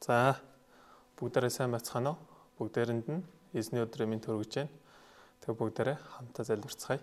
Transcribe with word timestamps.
За 0.00 0.40
бүгдээрээ 1.20 1.52
сайн 1.52 1.76
байцгаана 1.76 2.16
уу? 2.16 2.18
Бүгдээрэнд 2.56 3.06
нь 3.12 3.20
эзний 3.52 3.84
өдрийн 3.84 4.08
минь 4.08 4.24
төргөж 4.24 4.52
байна. 4.56 4.72
Тэгээ 5.44 5.60
бүгдээрээ 5.60 5.98
хамтаа 6.16 6.44
залбирцгаая. 6.48 7.00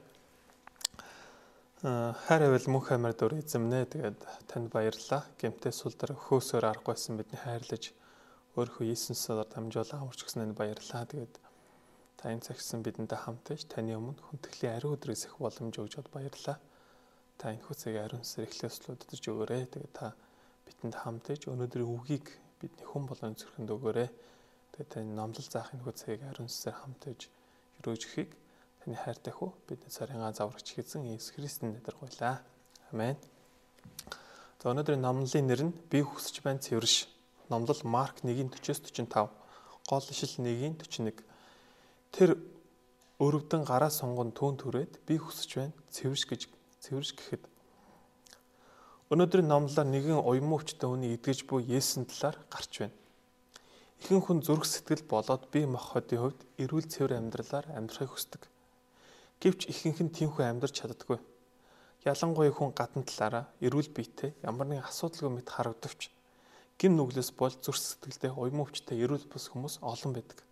Аа 1.85 2.17
хайр 2.25 2.49
авил 2.49 2.65
мөнх 2.73 2.89
амар 2.89 3.13
дөр 3.13 3.37
эзэмнэ. 3.37 3.85
Тэгээд 3.93 4.17
танд 4.49 4.73
баярлалаа. 4.73 5.29
Гэмтээ 5.37 5.73
сул 5.77 5.93
дээр 5.93 6.17
хөөсөөр 6.17 6.65
аргагүйсэн 6.73 7.21
бидний 7.21 7.37
хайрлаж 7.37 7.93
өөрийнхөө 8.57 8.89
Иесусээр 8.89 9.45
дамжуулан 9.45 10.01
амарч 10.01 10.25
гиснэнд 10.25 10.57
баярлалаа. 10.57 11.05
Тэгээд 11.05 11.33
та 12.17 12.33
энэ 12.33 12.49
цагсан 12.49 12.81
бидэнтэй 12.81 13.19
хамт 13.21 13.45
байж 13.45 13.69
таны 13.69 13.93
өмнө 13.93 14.25
хүндэтгэлийн 14.25 14.73
ариун 14.73 14.97
өдрөөс 14.97 15.29
их 15.29 15.37
боломж 15.37 15.77
өгж 15.77 16.01
бод 16.01 16.09
баярлалаа. 16.17 16.57
Та 17.37 17.53
энэ 17.53 17.61
хүцэг 17.61 17.93
ариун 17.93 18.25
сүр 18.25 18.49
эхлэслүүд 18.49 19.05
өдөрж 19.05 19.25
өгөөрэй. 19.29 19.69
Тэгээд 19.69 19.93
та 19.93 20.17
бидэнд 20.65 20.97
хамт 20.97 21.29
байж 21.29 21.45
өнөөдрийн 21.45 21.93
үгийг 21.93 22.46
бидний 22.61 22.87
хүн 22.87 23.05
болгоны 23.05 23.37
зүрхэнд 23.37 23.69
өгөөрэй. 23.69 24.09
Тэгээд 24.73 24.89
таны 24.93 25.13
номлол 25.13 25.47
заах 25.47 25.73
энэ 25.73 25.85
хүцгийг 25.85 26.21
ариун 26.25 26.49
сүрээр 26.49 26.77
хамт 26.81 27.01
байж 27.05 27.21
өрөөж 27.81 28.01
өгөхийг 28.05 28.31
таны 28.81 28.95
хайртай 28.97 29.33
хүү 29.33 29.49
бидний 29.69 29.91
царийн 29.93 30.21
заврагч 30.33 30.67
хэзэн 30.73 31.05
Иесус 31.09 31.33
Христийн 31.35 31.77
нэрээр 31.77 31.97
гуйлаа. 31.97 32.41
Амен. 32.91 33.17
За 34.57 34.71
өнөөдрийн 34.73 35.03
номлолын 35.03 35.47
нэр 35.47 35.61
нь 35.69 35.77
би 35.91 36.01
хүсэж 36.01 36.41
байна 36.41 36.63
цэвэрш. 36.63 37.07
Номлол 37.49 37.81
Марк 37.85 38.23
1:40-45, 38.25 39.29
гол 39.87 40.05
ишил 40.11 40.33
1:41. 40.41 41.23
Тэр 42.11 42.29
өрөвдөн 43.17 43.63
гараа 43.65 43.89
сонгон 43.89 44.33
түүн 44.33 44.57
түрээд 44.61 45.01
би 45.07 45.17
хүсэж 45.17 45.49
байна 45.57 45.73
цэвэрш 45.89 46.23
гэж 46.29 46.41
цэвэрш 46.85 47.11
гэхэд 47.17 47.43
Өнөөдрийн 49.07 49.47
номлолоор 49.47 49.87
нэгэн 49.87 50.19
уймуучтай 50.19 50.83
хүний 50.83 51.15
эдгэж 51.15 51.47
буй 51.47 51.63
Есүсийн 51.63 52.11
талаар 52.11 52.35
гарч 52.51 52.73
байна. 52.83 52.95
Ихэнх 54.03 54.27
хүн 54.27 54.43
зүрх 54.43 54.67
сэтгэл 54.67 55.07
болоод 55.07 55.47
бие 55.47 55.63
махбодын 55.63 56.19
хувьд 56.19 56.39
эрүүл 56.59 56.91
цэвэр 56.91 57.15
амьдралаар 57.15 57.71
амьдрахыг 57.71 58.11
хүсдэг. 58.11 58.43
Гэвч 59.39 59.71
ихэнх 59.71 60.03
нь 60.03 60.11
тиймхүү 60.11 60.43
амьдрч 60.43 60.83
чаддаггүй. 60.83 61.23
Ялангуяа 62.03 62.51
хүн 62.51 62.75
гадна 62.75 63.07
талаараа 63.07 63.45
эрүүл 63.63 63.95
биетэй 63.95 64.35
ямар 64.43 64.67
нэгэн 64.67 64.83
асуудалгүй 64.91 65.31
мэт 65.39 65.55
харагдавч 65.55 66.11
гин 66.75 66.99
нүглэс 66.99 67.31
бол 67.31 67.55
зүрх 67.55 67.79
сэтгэлдээ 67.79 68.35
уймуучтай 68.35 68.99
эрүүл 68.99 69.23
бус 69.31 69.47
хүмүүс 69.55 69.79
олон 69.87 70.19
байдаг. 70.19 70.43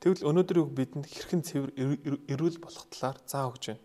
Тэгвэл 0.00 0.24
өнөөдрийн 0.24 0.64
үг 0.64 0.72
бидэнд 0.72 1.04
хэрхэн 1.04 1.44
цэвэр 1.44 1.70
эрүүл 2.32 2.58
болох 2.64 2.84
талаар 2.88 3.20
заа 3.28 3.52
өгч 3.52 3.76
байна. 3.76 3.84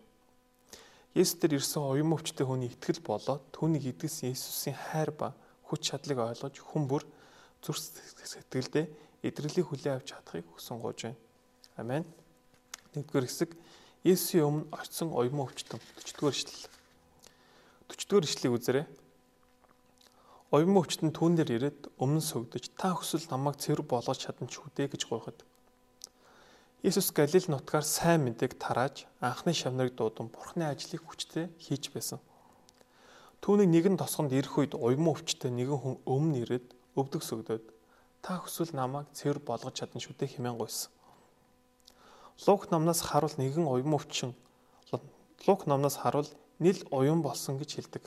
Есүс 1.16 1.40
дээр 1.40 1.56
ирсэн 1.56 1.80
оюун 1.80 2.12
өвчтэй 2.12 2.44
хүний 2.44 2.68
итгэл 2.68 3.00
болоод 3.00 3.40
түүнийг 3.56 3.96
эдгэсэн 3.96 4.36
Есүсийн 4.36 4.76
хайр 4.76 5.16
ба 5.16 5.32
хүч 5.64 5.88
чадлыг 5.88 6.20
ойлгож 6.20 6.60
хүн 6.60 6.84
бүр 6.84 7.08
зүрх 7.64 7.80
сэтгэлдээ 7.80 8.84
эдрэлийг 9.24 9.64
хүлээн 9.64 9.96
авч 9.96 10.12
чадахыг 10.12 10.44
хүсэн 10.52 10.76
гож 10.76 11.08
байна. 11.08 11.16
Амен. 11.80 12.04
Нэгдүгээр 12.92 13.24
хэсэг 13.32 13.56
Есүсийн 14.04 14.44
өмнө 14.44 14.68
очсон 14.76 15.08
оюун 15.16 15.40
өвчтөн 15.40 15.80
40-р 15.80 16.36
эшлэл. 16.36 16.68
40-р 17.88 18.28
эшлэлийг 18.28 18.52
үзээрэй. 18.60 18.86
Оюун 20.52 20.76
өвчтөн 20.84 21.16
түүн 21.16 21.40
дээр 21.40 21.56
ирээд 21.56 21.80
өмнө 21.96 22.20
сүгдэж 22.20 22.76
та 22.76 22.92
хүсвэл 22.92 23.24
намайг 23.32 23.56
цэвэр 23.56 23.88
болгож 23.88 24.20
чадна 24.20 24.52
ч 24.52 24.60
үдэ 24.60 24.92
гэж 24.92 25.08
гуйхад 25.08 25.45
Иесус 26.86 27.10
Галил 27.10 27.42
нутгаар 27.50 27.82
сайн 27.82 28.22
мэдээг 28.30 28.62
тарааж 28.62 29.10
анхны 29.18 29.50
шавнарыг 29.50 29.98
дуудан 29.98 30.30
Бурхны 30.30 30.70
ажлыг 30.70 31.02
хүчтэй 31.02 31.50
хийж 31.58 31.90
байсан. 31.90 32.22
Түүний 33.42 33.66
нэгэн 33.66 33.98
тосгонд 33.98 34.30
ирэх 34.30 34.54
үед 34.54 34.78
уйман 34.78 35.18
өвчтэй 35.18 35.50
нэгэн 35.50 35.82
хүн 35.82 35.96
өмнө 36.06 36.46
ирээд 36.46 36.78
өвдөг 36.94 37.26
сүгдөөд 37.26 37.64
та 38.22 38.38
хүсвэл 38.38 38.78
намайг 38.78 39.10
цэвэр 39.18 39.42
болгож 39.42 39.74
чадна 39.82 39.98
шүү 39.98 40.14
дээ 40.14 40.38
хэмээн 40.38 40.62
гуйсан. 40.62 40.94
Лук 42.46 42.70
номноос 42.70 43.02
харуул 43.02 43.34
нэгэн 43.34 43.66
уйман 43.66 43.98
өвчин 43.98 44.38
Лук 45.50 45.66
номноос 45.66 45.98
харуул 45.98 46.30
нил 46.62 46.78
уян 46.94 47.18
болсон 47.18 47.58
гэж 47.58 47.82
хэлдэг. 47.82 48.04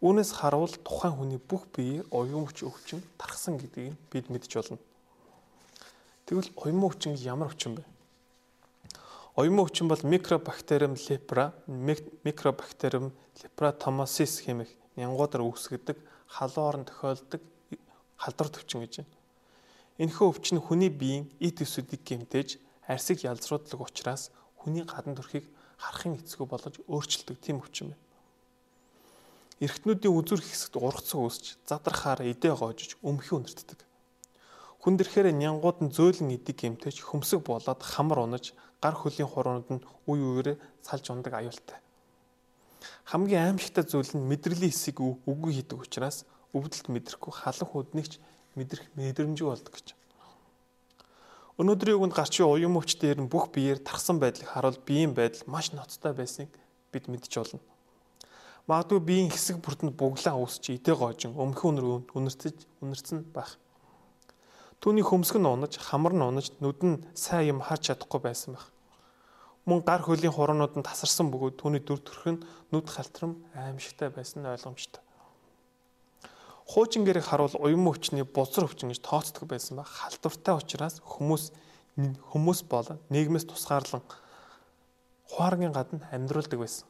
Үүнээс 0.00 0.32
харуул 0.40 0.72
тухайн 0.72 1.20
хүний 1.20 1.36
бүх 1.36 1.68
биеэр 1.76 2.08
уян 2.16 2.48
өвч 2.48 2.64
өвчин 2.64 3.04
тархсан 3.20 3.60
гэдгийг 3.60 3.92
бид 4.08 4.32
мэдж 4.32 4.56
болно. 4.56 4.80
Тэгвэл 6.28 6.52
уйман 6.60 6.90
өвчин 6.92 7.16
ямар 7.16 7.48
өвчин 7.48 7.78
бэ? 7.80 7.84
Уйман 9.40 9.64
өвчин 9.64 9.88
бол 9.88 10.02
микробактериум 10.04 10.92
лепра, 11.08 11.54
микробактериум 11.66 13.14
лепратомосис 13.40 14.44
хэмээх 14.44 14.68
нянгуудаар 15.00 15.40
үүсгэдэг 15.48 15.96
халуун 16.28 16.68
орон 16.68 16.84
тохиолдог 16.84 17.40
халдвар 18.20 18.48
төвчин 18.52 18.84
гэж 18.84 19.00
байна. 19.00 19.16
Энэхүү 19.96 20.28
өвчин 20.28 20.60
хүний 20.60 20.92
биеийн 20.92 21.32
эд 21.40 21.64
эсүүдийг 21.64 22.04
гэмтээж 22.04 22.60
арсыг 22.84 23.24
ялзруулдаг 23.24 23.80
учраас 23.80 24.28
хүний 24.52 24.84
гадна 24.84 25.16
төрхийг 25.16 25.48
харахын 25.80 26.20
эцгүү 26.20 26.44
болгож 26.44 26.76
өөрчилдөг 26.84 27.40
тийм 27.40 27.64
өвчин 27.64 27.96
байна. 27.96 28.04
Эрэгтнүүдийн 29.64 30.12
үзүр 30.12 30.44
хэсэгт 30.44 30.76
ургацсан 30.76 31.24
үүсч 31.24 31.56
задрахаар 31.64 32.20
эдээ 32.20 32.52
гоожж 32.52 33.00
өмхий 33.00 33.32
өнөртдөг. 33.32 33.87
Хүн 34.78 34.94
дэрхээр 34.94 35.34
нянгууд 35.34 35.78
нь 35.82 35.90
зөөлөн 35.90 36.38
идэг 36.38 36.56
гэмтэж 36.62 37.02
хөмсөг 37.02 37.42
болоод 37.42 37.82
хамар 37.82 38.22
унаж 38.22 38.54
гар 38.78 38.94
хөлийн 38.94 39.26
хуруунууд 39.26 39.68
нь 39.74 39.84
үе 40.06 40.22
үеэрээ 40.22 40.56
салж 40.86 41.04
ундаг 41.10 41.34
аюултай. 41.34 41.78
Хамгийн 43.10 43.58
аимшигтай 43.58 43.82
зүйл 43.82 44.14
нь 44.14 44.28
мэдрэлийн 44.30 44.70
хэсийг 44.70 45.02
үгүй 45.02 45.52
хийдэг 45.58 45.82
учраас 45.82 46.22
өвдөлт 46.54 46.86
мэдрэхгүй 46.94 47.32
халах 47.34 47.74
үднэгч 47.74 48.22
мэдрэх 48.54 48.86
мэдрэмжгүй 48.94 49.48
болдог 49.50 49.74
гэж. 49.74 49.88
Өнөөдрийн 51.58 51.98
үгэнд 51.98 52.14
гарч 52.14 52.38
буй 52.38 52.62
уян 52.62 52.70
мөвчтээр 52.70 53.18
нь 53.18 53.26
бүх 53.26 53.50
биеэр 53.50 53.82
тархсан 53.82 54.22
байдлыг 54.22 54.46
харуул 54.46 54.78
биеийн 54.78 55.10
байдал 55.10 55.42
маш 55.50 55.74
ноцтой 55.74 56.14
байсныг 56.14 56.54
бид 56.94 57.10
мэдж 57.10 57.34
болно. 57.34 57.58
Магадгүй 58.70 59.00
биеийн 59.02 59.30
хэсэг 59.34 59.58
бүртэнд 59.58 59.98
буглаа 59.98 60.38
үүсч 60.38 60.78
идэ 60.78 60.94
гоожин 60.94 61.34
өмхөн 61.34 61.82
өнөр 61.82 62.14
үнэрцэж 62.14 62.56
үнэрцэн 62.78 63.26
байх. 63.34 63.58
Түүний 64.78 65.02
хөмсг 65.02 65.34
нь 65.42 65.48
унаж, 65.48 65.74
хамар 65.74 66.14
нь 66.14 66.22
унаж, 66.22 66.54
нүд 66.62 66.80
нь 66.86 67.02
сайн 67.18 67.58
юм 67.58 67.60
харж 67.60 67.90
чадахгүй 67.90 68.22
байсан 68.22 68.54
байх. 68.54 68.70
Мөн 69.66 69.82
гар 69.82 70.06
хөлийн 70.06 70.30
хуруунууд 70.30 70.78
нь 70.78 70.86
тасарсан 70.86 71.34
бөгөөд 71.34 71.58
түүний 71.58 71.82
дүр 71.82 71.98
төрх 71.98 72.24
нь 72.30 72.42
нүд 72.70 72.86
халтрам 72.86 73.42
аимшигтай 73.58 74.14
байсан 74.14 74.46
нь 74.46 74.50
ойлгомжтой. 74.54 75.02
Хуучин 76.68 77.02
гэрийг 77.02 77.26
харуул 77.26 77.58
уян 77.58 77.82
өвчний 77.90 78.22
бузар 78.22 78.70
өвчин 78.70 78.94
гэж 78.94 79.02
тооцдог 79.02 79.50
байсан 79.50 79.80
ба 79.80 79.84
халдвартай 79.88 80.54
учраас 80.54 81.02
хүмүүс 81.02 81.50
хүмүүс 82.30 82.60
болон 82.70 83.02
нийгмээс 83.10 83.50
тусгаарлан 83.50 84.04
хуаргийн 85.32 85.74
гадна 85.74 86.06
амьдруулдаг 86.14 86.60
байсан. 86.60 86.86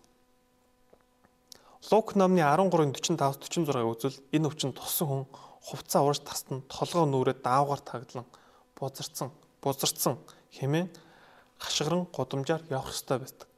Лук 1.91 2.19
номны 2.19 2.43
13:45-46 2.45 3.87
үзвэл 3.87 4.19
энэ 4.35 4.49
өвчин 4.51 4.75
туссан 4.77 5.09
хүн 5.09 5.25
хувцас 5.63 6.03
уурж 6.03 6.21
тасна 6.23 6.63
толгоо 6.69 7.07
нүрээ 7.07 7.37
даавгаар 7.43 7.83
таглан 7.83 8.27
бузарцсан 8.77 9.31
бузарцсан 9.63 10.19
хэмээн 10.57 10.89
хашгиран 11.59 12.07
гудамжаар 12.15 12.63
явах 12.71 12.95
ёстой 12.95 13.19
байдаг. 13.19 13.49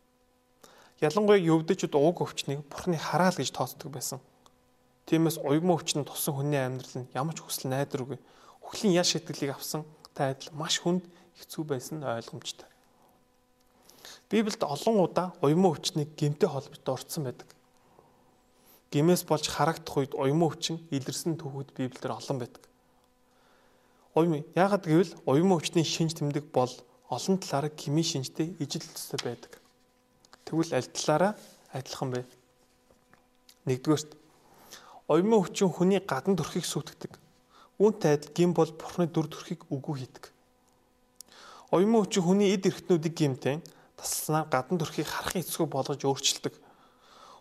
Ялангуяа 1.01 1.41
өвдөчд 1.41 1.95
ууг 1.97 2.21
өвчнийг 2.25 2.65
бурхны 2.69 2.97
хараал 2.97 3.37
гэж 3.37 3.51
тооцдог 3.53 3.93
байсан. 3.93 4.21
Тиймээс 5.09 5.41
уйман 5.41 5.77
өвчин 5.77 6.05
тусан 6.05 6.35
хүний 6.37 6.61
амьдрал 6.61 7.05
нь 7.05 7.11
ямар 7.17 7.35
ч 7.37 7.41
хүсэл 7.41 7.73
найдваргүй 7.73 8.19
өхлийн 8.61 8.95
ял 9.01 9.09
шитгэлийг 9.09 9.57
авсан 9.57 9.85
та 10.15 10.31
адил 10.33 10.53
маш 10.53 10.79
хүнд 10.81 11.05
хэцүү 11.41 11.65
байсан 11.65 12.01
нь 12.01 12.07
ойлгомжтой. 12.07 12.69
Библиэд 14.31 14.63
олон 14.63 14.97
удаа 15.03 15.29
уйман 15.43 15.73
өвчнийг 15.73 16.15
гэмтэй 16.15 16.49
холбогдож 16.49 16.95
орцсон 17.01 17.25
байдаг. 17.27 17.49
Гимээс 18.91 19.23
болж 19.23 19.47
харагдах 19.47 19.97
үед 20.03 20.13
уйман 20.19 20.51
өвчин 20.51 20.83
илэрсэн 20.91 21.39
түүхүүд 21.39 21.79
Библиэлд 21.79 22.11
олон 22.11 22.39
байдаг. 22.43 22.67
Уйм 24.19 24.43
яагаад 24.59 24.83
гэвэл 24.83 25.15
уйман 25.31 25.63
өвчний 25.63 25.87
шинж 25.87 26.19
тэмдэг 26.19 26.51
бол 26.51 26.75
олон 27.07 27.39
талаараа 27.39 27.71
гмийн 27.71 28.27
шинжтэй 28.27 28.59
ижил 28.59 28.83
төстэй 28.83 29.23
байдаг. 29.23 29.63
Тэгвэл 30.43 30.75
аль 30.75 30.91
талаараа 30.91 31.39
адилхан 31.71 32.11
бэ? 32.11 32.27
Нэгдүгээрт 33.71 34.11
уйман 35.07 35.39
өвчин 35.39 35.71
хүний 35.71 36.03
гадна 36.03 36.35
төрхийг 36.35 36.67
сүйтгдэг. 36.67 37.15
Үүнтэй 37.79 38.19
адил 38.19 38.35
гим 38.35 38.51
бол 38.59 38.75
бурхны 38.75 39.07
дүр 39.07 39.31
төрхийг 39.31 39.71
үгүй 39.71 40.03
хийдэг. 40.03 40.35
Уйман 41.71 42.03
өвчин 42.03 42.27
хүний 42.27 42.51
эд 42.51 42.67
эрхтнүүдийг 42.67 43.15
гимтэн 43.15 43.63
тасланаар 43.95 44.51
гадна 44.51 44.83
төрхийг 44.83 45.07
харахын 45.07 45.47
эцгүү 45.47 45.67
болгож 45.71 46.03
өөрчилдөг 46.03 46.55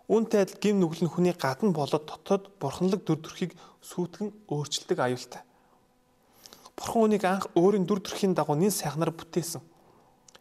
Үүнтэй 0.09 0.41
адил 0.41 0.57
гим 0.57 0.81
нүгэл 0.81 1.06
нь 1.06 1.13
хүний 1.13 1.35
гадна 1.38 1.69
болоод 1.69 2.09
дотоод 2.09 2.50
бурханлаг 2.57 3.06
дүр 3.06 3.21
төрхийг 3.21 3.53
сүйтгэн 3.85 4.33
өөрчилдөг 4.50 4.97
аюултай. 4.97 5.45
Бурхан 6.73 7.06
үнийг 7.06 7.23
анх 7.29 7.45
өөрийн 7.53 7.85
дүр 7.85 8.01
төрхийн 8.01 8.33
дагуу 8.33 8.57
нин 8.57 8.73
сайхнаар 8.73 9.13
бүтээсэн. 9.13 9.61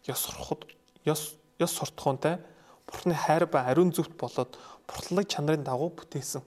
Ёс 0.09 0.20
сурахад 0.25 0.65
ёс 1.05 1.37
ёс 1.61 1.73
суртахуунтай 1.76 2.41
Бурханы 2.88 3.15
хайр 3.15 3.44
ба 3.44 3.69
ариун 3.69 3.93
зүвт 3.93 4.17
болоод 4.17 4.56
бурханлаг 4.88 5.29
чанарын 5.29 5.65
дагуу 5.65 5.93
бүтээсэн. 5.93 6.41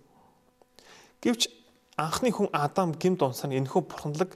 Гэвч 1.21 1.53
анхны 2.01 2.33
хүн 2.33 2.49
Адам 2.49 2.97
гимд 2.97 3.21
унсаар 3.21 3.53
энэхүү 3.53 3.81
бурханлаг 3.85 4.33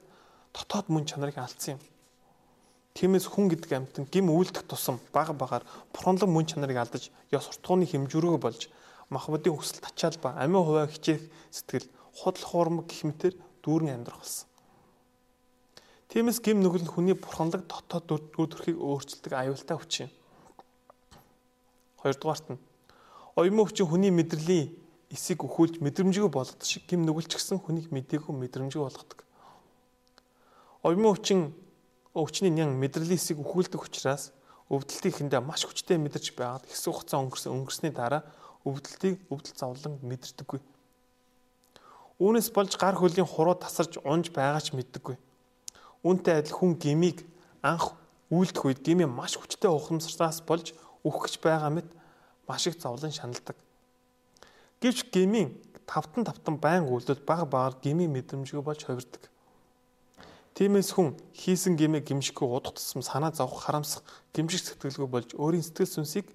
дотоод 0.53 0.85
мөн 0.93 1.09
чанарыг 1.09 1.41
алдсан 1.41 1.81
юм. 1.81 1.81
Тиймээс 2.95 3.27
хүн 3.27 3.51
гэдэг 3.51 3.71
амьтан 3.75 4.07
гим 4.07 4.31
үйлдэх 4.31 4.63
тусам 4.71 5.03
бага 5.11 5.35
багаар 5.35 5.67
бурханлаг 5.91 6.31
мөн 6.31 6.47
чанарыг 6.47 6.79
алдаж 6.79 7.11
ёс 7.27 7.43
суртахууны 7.43 7.83
хэмжүүрөө 7.83 8.39
болж 8.39 8.71
махбодын 9.11 9.51
хүсэл 9.51 9.83
тачаал 9.83 10.15
ба 10.23 10.31
амиа 10.39 10.63
хуваа 10.63 10.87
хичээх 10.87 11.27
сэтгэл 11.51 11.91
худал 12.15 12.45
хуурмаг 12.47 12.87
гэх 12.87 13.03
мэтэр 13.03 13.35
дүүрэн 13.67 13.99
амьдрах 13.99 14.23
болсон. 14.23 14.47
Тиймээс 16.07 16.39
гим 16.39 16.63
нүгэл 16.63 16.87
нь 16.87 16.93
хүний 16.95 17.19
бурханлаг 17.19 17.67
дотоод 17.67 18.31
үр 18.39 18.47
төрхийг 18.47 18.79
өөрчилдөг 18.79 19.33
аюултай 19.35 19.75
хүч 19.75 19.93
юм. 20.07 20.11
Хоёрдугаарт 21.99 22.47
нь 22.55 22.63
оюун 23.35 23.59
өвчин 23.59 23.91
хүний 23.91 24.15
мэдрэлийн 24.15 24.71
эсийг 25.11 25.43
өхүүлж 25.43 25.83
мэдрэмжгүй 25.83 26.31
болгодог 26.31 26.63
шиг 26.63 26.87
гим 26.87 27.03
нүгэлч 27.03 27.35
гисэн 27.35 27.59
хүнийг 27.59 27.91
мдээгүй 27.91 28.31
мэдрэмжгүй 28.31 28.79
болгодог. 28.87 29.19
Оюун 30.87 31.11
өвчин 31.11 31.51
өвчний 32.15 32.49
нян 32.49 32.79
мэдрэлийн 32.79 33.19
эсийг 33.19 33.43
өхүүлдэг 33.43 33.81
учраас 33.83 34.31
өвдөлтийн 34.71 35.11
ихэндээ 35.11 35.41
маш 35.43 35.67
хүчтэй 35.67 35.99
мэдэрч 35.99 36.31
байгаад 36.39 36.63
хэсэг 36.63 36.95
хугацаа 36.95 37.19
өнгөрсөн 37.21 37.51
өнгөрсний 37.51 37.91
дараа 37.91 38.23
өвдөлтийг 38.63 39.27
өвдөл 39.29 39.59
завлан 39.59 39.99
мэдэрдэггүй. 39.99 40.59
Үүнээс 42.17 42.49
болж 42.55 42.73
гар 42.79 42.95
хөлийн 42.95 43.27
хуруу 43.27 43.59
тасарч 43.59 43.99
унж 43.99 44.31
байгаа 44.31 44.63
ч 44.63 44.71
мэддэггүй. 44.71 45.19
Үүнтэй 46.07 46.39
адил 46.39 46.55
хүн 46.55 46.79
гмийг 46.79 47.27
анх 47.59 47.93
үйлдэх 48.31 48.63
үед 48.63 48.79
гмийн 48.79 49.11
маш 49.11 49.35
хүчтэй 49.35 49.67
ухамсараас 49.67 50.39
болж 50.47 50.71
үхэж 51.03 51.43
байгаа 51.43 51.69
мэт 51.69 51.89
маш 52.47 52.65
их 52.71 52.79
зовлон 52.79 53.11
шаналдаг. 53.11 53.59
Гэвч 54.79 55.11
гмийн 55.11 55.53
тавтан 55.83 56.23
тавтан 56.23 56.55
байн 56.57 56.87
үйлдэл 56.87 57.19
баг 57.27 57.45
багаар 57.51 57.75
гмийн 57.83 58.09
мэдрэмжгүй 58.15 58.63
болж 58.63 58.81
хувирдаг. 58.87 59.34
Тиймээс 60.55 60.95
хүн 60.95 61.19
хийсэн 61.35 61.75
гмээ 61.75 62.07
гимшгүй 62.07 62.47
удах 62.47 62.79
тусам 62.79 63.03
санаа 63.03 63.35
зовх 63.35 63.67
харамсах 63.67 64.07
гимшиг 64.31 64.63
сэтгэлгүй 64.63 65.07
болж 65.11 65.29
өөрийн 65.35 65.59
сэтгэл 65.59 65.99
сүнсийг 65.99 66.31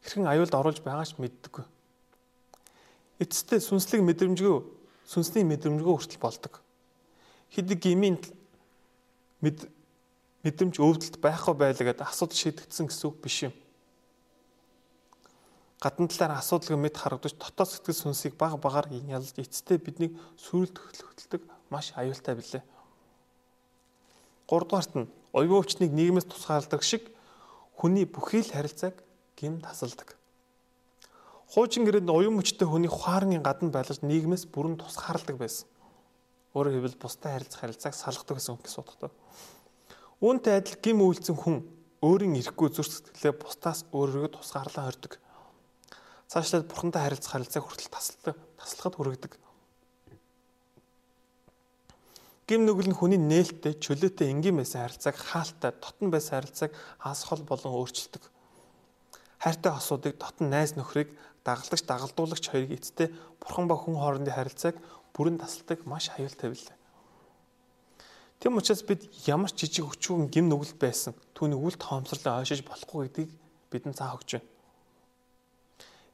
хэрхэн 0.00 0.24
аюулд 0.24 0.56
оруулж 0.56 0.80
байгаач 0.80 1.20
мэддэггүй. 1.20 1.64
Эцэстээ 3.20 3.60
сүнслэг 3.60 4.00
мэдрэмжгүй 4.00 4.64
сүнсний 5.04 5.44
мэдрэмжгүй 5.44 5.92
хүртэл 5.92 6.24
болдог 6.24 6.64
хэдэг 7.52 7.84
гмийн 7.84 8.16
мэд 9.44 9.68
мэдрэмж 10.40 10.80
өвдөлт 10.80 11.16
байхгүй 11.20 11.52
байлаа 11.52 11.84
гэдэг 11.84 12.08
асуудал 12.08 12.36
шийдэгдсэн 12.36 12.88
гэсэн 12.88 13.06
үг 13.12 13.16
биш 13.20 13.44
юм. 13.48 13.54
Гадна 15.80 16.08
талаар 16.08 16.40
асуудал 16.40 16.80
мэд 16.80 16.96
харагдаж 16.96 17.36
дотоод 17.36 17.68
сэтгэл 17.68 18.00
сүнсийг 18.08 18.34
баг 18.40 18.56
багаар 18.56 18.88
ялж 18.88 19.36
эцэстээ 19.36 19.78
биднийг 19.80 20.12
сүрэл 20.36 20.72
төхөлтөг 20.72 21.57
маш 21.70 21.92
аюултай 21.96 22.34
билээ. 22.34 22.62
3 24.48 24.64
дугаарт 24.64 24.92
нь 24.96 25.10
оюун 25.32 25.60
өвчнийг 25.60 25.92
нийгэмээс 25.92 26.26
тусгаарладаг 26.28 26.82
шиг 26.82 27.12
хүний 27.76 28.08
бүхий 28.08 28.40
л 28.40 28.54
харилцааг 28.54 28.96
гим 29.36 29.60
тасалдаг. 29.60 30.16
Хуучин 31.52 31.84
гэрээнд 31.84 32.08
оюун 32.08 32.40
өвчтэй 32.40 32.68
хүний 32.68 32.88
хуаарны 32.88 33.40
гадна 33.44 33.68
байлгаж 33.68 34.00
нийгэмээс 34.00 34.48
бүрэн 34.52 34.80
тусгаарладаг 34.80 35.36
байсан. 35.36 35.68
Өөрөөр 36.56 36.74
хэлбэл 36.80 37.00
бусдад 37.00 37.32
харилцах 37.32 37.60
харилцааг 37.60 37.94
салгадаг 37.94 38.36
гэсэн 38.40 38.52
үг 38.56 38.62
гэсэн 38.64 38.80
утгатай. 38.82 39.10
Үүнтэй 40.24 40.54
адил 40.58 40.76
гим 40.80 40.98
үйлцэн 41.04 41.36
хүн 41.36 41.56
өөрийн 42.02 42.40
ирэхгүй 42.40 42.68
зүрх 42.72 42.88
сэтгэлээ 42.88 43.34
бусдаас 43.36 43.84
өөрийгөө 43.92 44.32
тусгаарлан 44.32 44.86
хордог. 44.88 45.12
Цаашлаад 46.26 46.66
бурхантай 46.68 47.02
харилцах 47.04 47.32
харилцааг 47.32 47.64
хүртэл 47.64 47.92
тасалдаг, 47.92 48.36
таслахад 48.58 48.94
хүргэдэг. 48.96 49.32
Гим 52.48 52.64
нүгэл 52.64 52.88
нь 52.88 52.96
хүний 52.96 53.20
нээлттэй, 53.20 53.76
чөлөөтэй 53.76 54.32
энгийн 54.32 54.56
байсан 54.56 54.88
харилцааг 54.88 55.16
хаалттай, 55.20 55.72
дотн 55.76 56.08
байсан 56.08 56.40
харилцааг 56.40 56.72
хасхол 56.96 57.44
болон 57.44 57.76
өөрчилдөг. 57.76 58.24
Хайртай 59.36 59.72
асуудыг 59.76 60.16
дотн 60.16 60.48
найз 60.48 60.72
нөхрийг 60.72 61.12
дагалдагч 61.44 61.84
дагалдуулагч 61.84 62.48
хоёрыг 62.48 62.72
эцтэй 62.72 63.12
бурхан 63.36 63.68
ба 63.68 63.76
хүн 63.76 64.00
хоорондын 64.00 64.32
харилцааг 64.32 64.80
бүрэн 65.12 65.36
тасалдаг 65.36 65.84
маш 65.84 66.08
аюултай 66.16 66.48
билээ. 66.48 66.76
Тэм 68.40 68.56
учраас 68.56 68.80
бид 68.80 69.04
ямар 69.28 69.52
ч 69.52 69.68
жижиг 69.68 69.92
өчүүн 69.92 70.32
гим 70.32 70.48
нүгэл 70.48 70.72
байсан 70.80 71.12
түүний 71.36 71.58
үл 71.60 71.76
тоомсрлоо 71.76 72.40
ойшиж 72.40 72.64
болохгүй 72.64 73.12
гэдгийг 73.12 73.30
бидэнд 73.68 74.00
цаа 74.00 74.16
өгч 74.16 74.40
байна. 74.40 74.48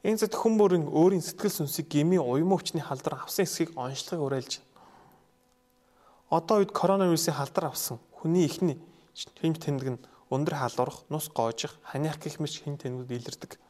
Энэ 0.03 0.19
зэт 0.19 0.35
хүн 0.35 0.59
бүрийн 0.59 0.91
өөрийн 0.91 1.23
сэтгэл 1.23 1.63
сүнсийг 1.63 1.87
гмийн 1.87 2.25
уян 2.25 2.51
өвчний 2.51 2.83
халдар 2.83 3.23
авсан 3.23 3.47
эсхийг 3.47 3.71
онцлогыг 3.77 4.25
уриалж. 4.25 4.64
Одоо 6.29 6.61
үед 6.61 6.71
коронавирусын 6.73 7.37
халдар 7.37 7.69
авсан 7.69 7.99
хүний 8.17 8.49
ихний 8.49 8.81
хэмж 9.13 9.61
тэмдэг 9.61 9.89
нь 9.93 10.03
өндөр 10.33 10.55
халуурах, 10.57 11.05
нус 11.09 11.29
гоожих, 11.29 11.77
ханиах 11.85 12.17
гэх 12.17 12.41
мэт 12.41 12.49
хин 12.49 12.77
тэнүүд 12.81 13.11
илэрдэг. 13.13 13.61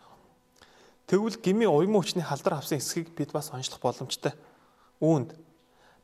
Тэгвэл 1.05 1.37
гмийн 1.37 1.69
уян 1.69 1.99
өвчний 1.99 2.23
халдар 2.23 2.57
авсан 2.57 2.79
эсхийг 2.79 3.11
бид 3.13 3.35
бас 3.35 3.51
онцлох 3.51 3.83
боломжтой. 3.83 4.33
Үүнд 5.03 5.35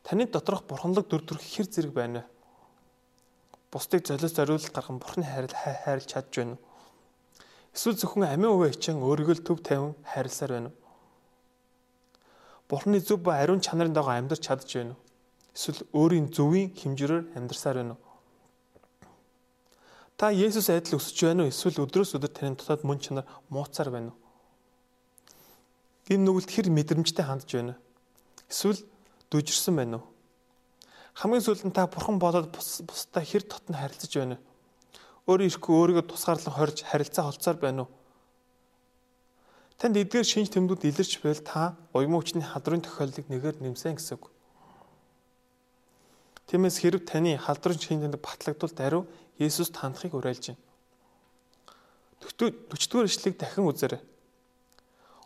таны 0.04 0.28
доторх 0.28 0.68
бурханлаг 0.68 1.08
дүр 1.08 1.24
төрх 1.24 1.42
хэр 1.42 1.66
зэрэг 1.72 1.94
байна 1.96 2.20
вэ? 2.22 2.26
Бусдыг 3.72 4.06
золиос 4.06 4.36
зориулалт 4.36 4.76
гарган 4.76 5.00
бурхны 5.00 5.24
хайрал 5.24 5.56
хайрлж 5.56 6.06
чадж 6.06 6.36
байна 6.36 6.60
уу? 6.60 6.62
Эсвэл 7.74 7.96
зөвхөн 7.96 8.28
амиа 8.28 8.52
өвөө 8.52 8.76
хичээн 8.76 9.00
өөрийгөө 9.00 9.36
л 9.40 9.46
төв 9.48 9.64
тавин 9.64 9.96
хайрласаар 10.04 10.52
байна 10.52 10.70
уу? 10.70 10.78
Бурхны 12.68 13.00
зөв 13.00 13.24
ба 13.24 13.40
ариун 13.40 13.64
чанарын 13.64 13.96
дагуу 13.96 14.12
амьдарч 14.12 14.44
чадж 14.44 14.68
байна 14.76 14.94
уу? 14.94 15.11
Эсвэл 15.52 15.84
өөрийн 15.92 16.32
зөвийн 16.32 16.72
хэмжээрээр 16.72 17.36
амьдарсаар 17.36 17.78
байна 17.84 17.96
уу? 18.00 18.04
Та 20.16 20.32
Есүс 20.32 20.70
адил 20.72 20.96
өсөж 20.96 21.18
байна 21.28 21.44
уу? 21.44 21.52
Эсвэл 21.52 21.84
өдрөөс 21.84 22.16
өдөр 22.16 22.32
таны 22.32 22.56
дотоод 22.56 22.88
мөн 22.88 23.00
чанар 23.04 23.26
мууцаар 23.52 23.90
байна 23.92 24.16
уу? 24.16 24.20
Гин 26.08 26.24
нүгэлт 26.24 26.52
хэр 26.52 26.72
мэдрэмжтэй 26.72 27.26
хандж 27.26 27.52
байна 27.52 27.76
вэ? 27.76 27.82
Эсвэл 28.48 28.80
дүжирсэн 29.28 29.76
байна 29.76 30.00
уу? 30.00 30.06
Хамгийн 31.20 31.44
сүүлд 31.44 31.68
нь 31.68 31.76
та 31.76 31.88
бурхан 31.92 32.16
болоод 32.16 32.48
бус 32.56 32.86
бусдаа 32.88 33.24
хэр 33.26 33.44
дотн 33.44 33.76
харилцаж 33.76 34.12
байна 34.16 34.36
вэ? 34.40 34.44
Өөрөө 35.28 35.48
ирэхгүй 35.52 35.76
өөрийгөө 35.76 36.06
тусгаарлан 36.08 36.56
хорж 36.56 36.78
харилцаа 36.88 37.28
холцоор 37.28 37.58
байна 37.60 37.84
уу? 37.84 37.92
Танд 39.82 39.98
эдгээр 40.00 40.26
шинж 40.26 40.54
тэмдгүүд 40.54 40.88
илэрч 40.88 41.20
байл 41.26 41.42
та 41.42 41.76
уян 41.92 42.16
өвчний 42.16 42.46
халдрын 42.46 42.86
тохиолдлыг 42.86 43.28
нэгээр 43.28 43.60
нэмсэн 43.66 43.98
гэсэн 43.98 44.22
үг. 44.22 44.30
Тиймээс 46.52 46.84
хэрв 46.84 47.08
таны 47.08 47.40
халдрын 47.40 47.80
шинж 47.80 48.04
тэмдэг 48.04 48.20
батлагдвал 48.20 48.76
даруй 48.76 49.04
Есүс 49.40 49.72
тандахыг 49.72 50.20
уриалж 50.20 50.52
байна. 50.52 50.60
40-р 52.28 53.08
ишлэгийг 53.08 53.40
дахин 53.40 53.72
үзээрэй 53.72 54.04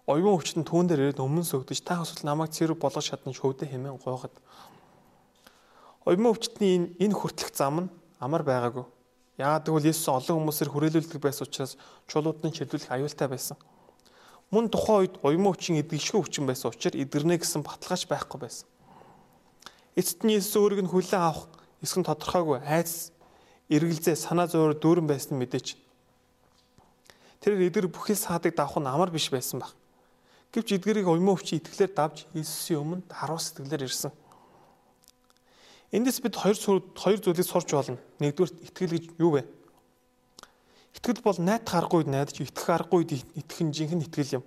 оюун 0.06 0.38
өвчтөн 0.38 0.66
түүн 0.66 0.86
дээр 0.86 1.10
ирээд 1.10 1.22
өмнө 1.22 1.42
сөгдөж 1.42 1.82
та 1.82 1.98
эсвэл 2.06 2.30
намайг 2.30 2.54
цэрэг 2.54 2.78
болгож 2.78 3.10
чадна 3.10 3.34
шөвдө 3.34 3.66
хэмээн 3.66 3.98
гойход. 3.98 4.34
Оюун 6.06 6.30
өвчтний 6.30 6.94
энэ 7.02 7.18
хүртэлх 7.18 7.50
зам 7.58 7.90
нь 7.90 7.94
амар 8.22 8.46
байгаагүй. 8.46 8.86
Яагаад 9.42 9.66
гэвэл 9.66 9.90
Есүс 9.90 10.06
олон 10.14 10.46
хүмүүсээр 10.46 10.70
хүрээлүүлдэг 10.70 11.22
байсан 11.26 11.50
учраас 11.50 11.74
чулууд 12.06 12.46
нь 12.46 12.54
шийдвэрлэх 12.54 12.94
аюултай 12.94 13.28
байсан. 13.28 13.58
Мөн 14.54 14.70
тухайн 14.70 15.10
үед 15.10 15.18
оюун 15.26 15.50
өвчин 15.50 15.82
эдгэшгүй 15.82 16.22
өвчин 16.22 16.46
байсан 16.46 16.70
учраас 16.70 16.94
эдгэрнэ 16.94 17.42
гэсэн 17.42 17.66
баталгаач 17.66 18.06
байхгүй 18.06 18.40
байсан. 18.46 18.70
Эцэст 19.96 20.28
нь 20.28 20.36
Есүс 20.36 20.60
өөрийг 20.60 20.84
нь 20.84 20.92
хүлээн 20.92 21.24
авах 21.24 21.48
эсгэн 21.80 22.04
тодорхойгүй 22.04 22.60
айц 22.68 23.16
эргэлзээ 23.72 24.20
санаа 24.20 24.52
зовоор 24.52 24.76
дүүрэн 24.76 25.08
байсан 25.08 25.40
мэдээч. 25.40 25.80
Тэр 27.40 27.64
эдгэр 27.64 27.88
бүхэл 27.88 28.20
саадыг 28.20 28.60
давах 28.60 28.76
нь 28.76 28.92
амар 28.92 29.08
биш 29.08 29.32
байсан 29.32 29.64
баг. 29.64 29.72
Гэвч 30.52 30.76
эдгэрийг 30.76 31.08
уймаа 31.08 31.40
өвчи 31.40 31.64
итгэлээр 31.64 31.96
давж 31.96 32.28
Иесусийн 32.36 32.84
өмнө 32.84 33.08
харуу 33.08 33.40
сэтгэлээр 33.40 33.88
ирсэн. 33.88 34.12
Эндээс 35.96 36.20
бид 36.20 36.36
хоёр 36.36 36.60
хоёр 36.92 37.20
зүйлийг 37.24 37.48
сурч 37.48 37.72
болно. 37.72 37.96
Нэгдүгээр 38.20 38.52
итгэл 38.68 38.96
гэж 39.00 39.06
юу 39.16 39.32
вэ? 39.40 39.48
Итгэл 41.00 41.24
бол 41.24 41.40
найт 41.40 41.64
харахгүй 41.72 42.04
найдаж 42.04 42.44
итгэх 42.44 42.68
аргагүй 42.68 43.08
итгэх 43.32 43.62
нь 43.64 43.72
жинхэнэ 43.72 44.12
итгэл 44.12 44.40
юм. 44.40 44.44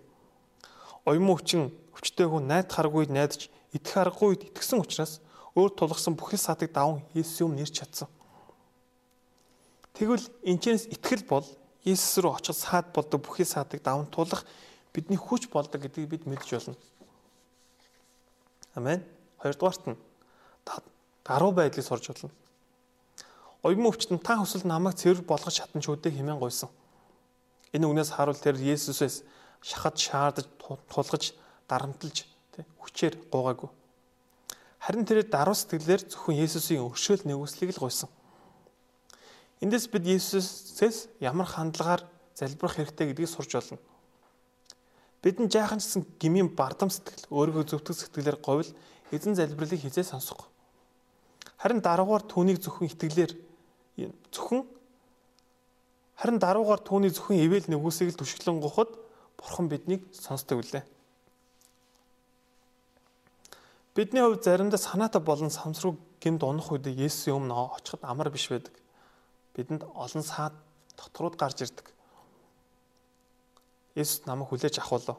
Уймаа 1.09 1.40
өвчин 1.40 1.73
өвчтэйгөө 1.97 2.40
найт 2.45 2.69
харахгүй 2.69 3.09
найдаж 3.09 3.49
итгэх 3.73 3.97
аргагүй 3.97 4.52
итгэсэн 4.52 4.85
учраас 4.85 5.25
өөр 5.59 5.75
тулгсан 5.75 6.15
бүхэл 6.15 6.38
саатыг 6.38 6.71
даван 6.71 7.03
Иесусийн 7.15 7.50
өмнө 7.50 7.67
ирч 7.67 7.75
чадсан. 7.83 8.09
Тэгвэл 9.99 10.23
энэчнээс 10.47 10.87
итгэл 10.95 11.27
бол 11.27 11.47
Иесус 11.83 12.23
руу 12.23 12.38
очиж 12.38 12.55
саад 12.55 12.95
болдог 12.95 13.19
бүхий 13.27 13.45
саадыг 13.45 13.83
даван 13.83 14.07
тулах 14.07 14.47
бидний 14.95 15.19
хүч 15.19 15.50
болдог 15.50 15.83
гэдгийг 15.83 16.09
бид 16.09 16.25
мэдж 16.31 16.55
болно. 16.55 16.77
Амен. 18.79 19.03
Хоёрдугаарт 19.43 19.83
нь 19.91 19.99
гаруй 21.27 21.53
байдлыг 21.53 21.85
сурж 21.85 22.09
болно. 22.09 22.31
Оюун 23.62 23.91
өвчтөнд 23.91 24.23
та 24.23 24.38
хүсэл 24.38 24.67
намайг 24.67 24.95
цэвэр 24.97 25.27
болгож 25.27 25.59
чадан 25.59 25.83
ч 25.83 25.91
үдэ 25.91 26.15
хэмээн 26.15 26.38
гойсон. 26.38 26.71
Энэ 27.75 27.87
үгнээс 27.91 28.15
харуул 28.15 28.38
тэр 28.38 28.57
Есүсээс 28.57 29.27
шахаж 29.62 29.97
шаардаж 29.99 30.47
тулгаж 30.62 31.35
дарамтлж 31.69 32.25
хүчээр 32.81 33.15
гуугаагүй. 33.29 33.71
Харин 34.88 35.04
тэр 35.04 35.21
даруй 35.28 35.52
сэтгэлээр 35.52 36.09
зөвхөн 36.09 36.40
Есүсийн 36.49 36.80
өршөөл 36.80 37.28
нэгүслийг 37.28 37.76
л 37.76 37.83
гуйсан. 37.85 38.09
Эндээс 39.61 39.85
бид 39.92 40.09
Есүсээс 40.09 41.12
ямар 41.21 41.45
хандлагаар 41.45 42.09
залбирах 42.33 42.80
хэрэгтэй 42.80 43.12
гэдгийг 43.12 43.28
сурч 43.28 43.52
болно. 43.52 43.76
Бидний 45.21 45.52
жаахан 45.52 45.76
гэсэн 45.76 46.09
гмийн 46.16 46.49
бардам 46.57 46.88
сэтгэл, 46.88 47.28
өөрийгөө 47.28 47.68
зөвтгөх 47.68 48.00
сэтгэлээр 48.00 48.40
говьл 48.40 48.73
эзэн 49.12 49.37
залбирлыг 49.37 49.85
хизээ 49.85 50.09
сонсох. 50.09 50.49
Харин 51.61 51.85
даруугаар 51.85 52.25
түүнийг 52.25 52.64
зөвхөн 52.64 52.88
итгэлээр 52.88 53.37
зөвхөн 54.33 54.64
харин 56.16 56.38
даруугаар 56.40 56.80
түүний 56.80 57.12
зөвхөн 57.12 57.45
ивэл 57.45 57.68
нэгүсийг 57.68 58.14
л 58.14 58.21
түшиглэн 58.25 58.62
гоход 58.62 58.95
бурхан 59.37 59.68
биднийг 59.68 60.07
сонсдог 60.16 60.64
үлээ. 60.64 60.87
Бидний 63.99 64.23
хувьд 64.23 64.45
заримдаа 64.47 64.78
санаатай 64.78 65.19
болон 65.19 65.50
самсруу 65.50 65.99
гэмд 66.23 66.47
унах 66.47 66.71
үед 66.71 66.87
Есүсийн 66.87 67.35
өмнө 67.35 67.75
очиход 67.75 68.07
амар 68.07 68.31
биш 68.31 68.47
байдаг. 68.47 68.71
Бидэнд 69.59 69.83
олон 69.90 70.23
саад 70.23 70.55
доторууд 70.95 71.35
гарч 71.35 71.67
ирдэг. 71.67 71.90
Есүс 73.99 74.23
намайг 74.31 74.55
хүлээж 74.55 74.78
авах 74.78 75.02
болов. 75.02 75.19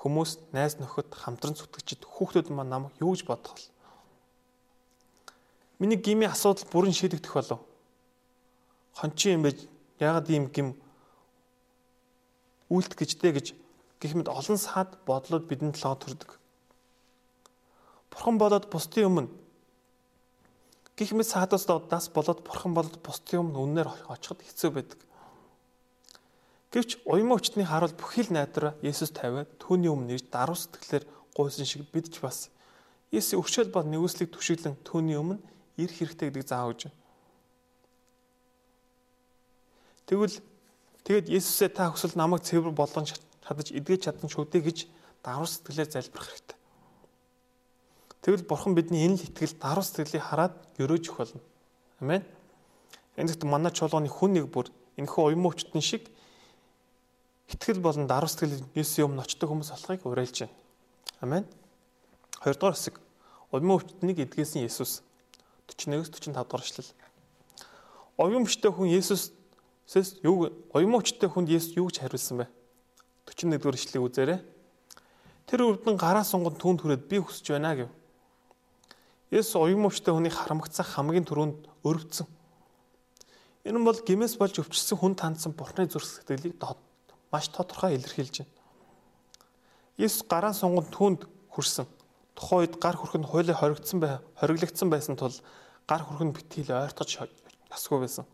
Хүмүүс, 0.00 0.48
найз 0.56 0.80
нөхөд, 0.80 1.12
хамтран 1.12 1.60
зүтгэгчид, 1.60 2.08
хүүхдүүд 2.08 2.48
маань 2.56 2.72
намайг 2.72 2.96
юу 3.04 3.12
гэж 3.12 3.28
бодох 3.28 3.52
вэ? 3.52 3.68
Миний 5.84 6.00
гмийн 6.00 6.32
асуудал 6.32 6.64
бүрэн 6.72 6.96
шийдэгдэх 6.96 7.36
болов. 7.36 7.60
Хончин 8.96 9.36
юм 9.36 9.44
байж 9.44 9.68
яагаад 10.00 10.32
ийм 10.32 10.48
гим 10.48 10.72
үйлдэх 12.72 12.96
гэжтэй 12.96 13.36
гэж 13.36 13.46
гэх 14.00 14.16
мэт 14.16 14.32
олон 14.32 14.56
саад 14.56 14.96
бодлууд 15.04 15.44
бидэнд 15.44 15.76
толгой 15.76 16.00
төрдөг. 16.00 16.30
Бурхан 18.18 18.34
болоод 18.34 18.66
бусдын 18.66 19.06
өмнө 19.06 19.30
гих 20.98 21.14
мэт 21.14 21.30
саадаас 21.30 21.70
дас 21.86 22.10
болоод 22.10 22.42
бурхан 22.42 22.74
болоод 22.74 22.98
бусдын 22.98 23.46
өмнө 23.46 23.62
үннээр 23.62 23.88
очиход 24.10 24.42
хэцүү 24.42 24.70
байдаг. 24.74 24.98
Гэвч 26.74 27.06
уян 27.06 27.30
өчтний 27.30 27.62
харуул 27.62 27.94
бүхий 27.94 28.26
л 28.26 28.34
найдраа 28.34 28.74
Есүс 28.82 29.14
тавиад 29.14 29.46
түүний 29.62 29.86
өмнө 29.86 30.18
ирж 30.18 30.26
даруй 30.34 30.58
сэтгэлээр 30.58 31.06
гуйсан 31.30 31.62
шиг 31.62 31.86
бид 31.94 32.10
ч 32.10 32.18
бас 32.18 32.50
Есүс 33.14 33.38
өршөөл 33.38 33.70
бол 33.70 33.86
нэгүслийг 33.86 34.34
түшиглэн 34.34 34.74
түүний 34.82 35.14
өмнө 35.14 35.38
ирэх 35.78 36.02
хэрэгтэй 36.02 36.34
өгч 36.34 36.90
байна. 36.90 36.98
Тэгвэл 40.10 40.42
тэгэд 41.06 41.30
Есүсээ 41.30 41.70
та 41.70 41.86
хүсвэл 41.86 42.18
намайг 42.18 42.42
цэвэр 42.42 42.74
болгон 42.74 43.06
чадаж 43.06 43.70
эдгэж 43.70 44.10
чадсан 44.10 44.26
шүү 44.26 44.50
дээ 44.50 44.66
гэж 44.66 44.78
даруй 45.22 45.46
сэтгэлээр 45.46 45.94
залбирах 45.94 46.28
хэрэгтэй. 46.34 46.57
Тэгвэл 48.22 48.46
бурхан 48.48 48.74
бидний 48.74 49.06
энэ 49.06 49.22
л 49.22 49.26
итгэл 49.30 49.54
даруй 49.62 49.84
сэтгэлийг 49.86 50.24
хараад 50.26 50.54
өрөөж 50.82 51.04
өгөх 51.06 51.18
болно. 51.22 51.42
Амен. 52.02 52.22
Энэ 53.14 53.30
зөвхөн 53.30 53.50
манай 53.50 53.70
чуулганы 53.70 54.10
хүн 54.10 54.34
нэг 54.34 54.50
бүр 54.50 54.70
энэхүү 54.98 55.22
уян 55.30 55.42
мөвчтөн 55.42 55.82
шиг 55.82 56.10
итгэл 57.46 57.78
болон 57.78 58.10
даруй 58.10 58.26
сэтгэл 58.26 58.66
Есүсийн 58.74 59.06
өмнө 59.06 59.22
очдог 59.22 59.48
хүмүүс 59.50 59.70
болохыг 59.70 60.02
уриалж 60.02 60.46
байна. 60.46 60.54
Амен. 61.22 61.44
Хоёрдугаар 62.42 62.74
хэсэг. 62.74 62.98
Уян 63.54 63.66
мөвчтнийг 63.70 64.18
эдгээсэн 64.26 64.66
Есүс 64.66 65.02
41-с 65.70 66.10
45 66.10 66.34
дугаар 66.34 66.62
эшлэл. 66.66 66.90
Уян 68.18 68.42
мөвчтэй 68.42 68.70
хүн 68.74 68.90
Есүсээс 68.98 70.22
юу 70.26 70.50
уян 70.74 70.90
мөвчтэй 70.90 71.30
хүнд 71.30 71.54
Есүс 71.54 71.78
юу 71.78 71.86
гэж 71.86 72.02
хариулсан 72.02 72.42
бэ? 72.42 72.46
41 73.30 73.62
дугаар 73.62 73.78
эшлэлийг 73.78 74.04
үзээрэй. 74.10 74.40
Тэр 75.46 75.60
үрдэн 75.64 75.96
гараа 75.96 76.26
сунгад 76.26 76.58
түүнд 76.60 76.82
хүрээд 76.82 77.08
би 77.08 77.22
хүсэж 77.22 77.56
байна 77.56 77.74
гэв. 77.78 77.90
Есүс 79.28 79.60
уян 79.60 79.84
мөвчтэй 79.84 80.12
хүнийг 80.14 80.32
харамгацах 80.32 80.96
хамгийн 80.96 81.28
түрүүнд 81.28 81.68
өрөвдсөн. 81.84 82.24
Энэ 83.68 83.76
нь 83.76 83.84
бол 83.84 84.00
гимээс 84.00 84.40
болж 84.40 84.56
өвчлсөн 84.56 84.96
хүн 84.96 85.14
тандсан 85.20 85.52
бурхны 85.52 85.84
зүрх 85.84 86.08
сэтгэлийг 86.08 86.56
маш 87.28 87.52
тодорхой 87.52 88.00
илэрхийлж 88.00 88.40
байна. 88.40 88.52
Есүс 90.00 90.24
гараа 90.24 90.56
сунганд 90.56 90.88
түүнд 90.88 91.28
хүрсэн. 91.52 91.84
Тухайн 92.32 92.64
үед 92.64 92.80
гар 92.80 92.96
хүрхэнд 92.96 93.28
хуйлаа 93.28 93.56
хоригдсан 93.60 94.00
бай, 94.00 94.16
хориглогдсон 94.40 94.88
байсан 94.88 95.20
тул 95.20 95.36
гар 95.84 96.02
хүрхэн 96.08 96.32
битгийл 96.32 96.72
ойртож 96.72 97.28
насгүй 97.68 98.00
байсан. 98.00 98.24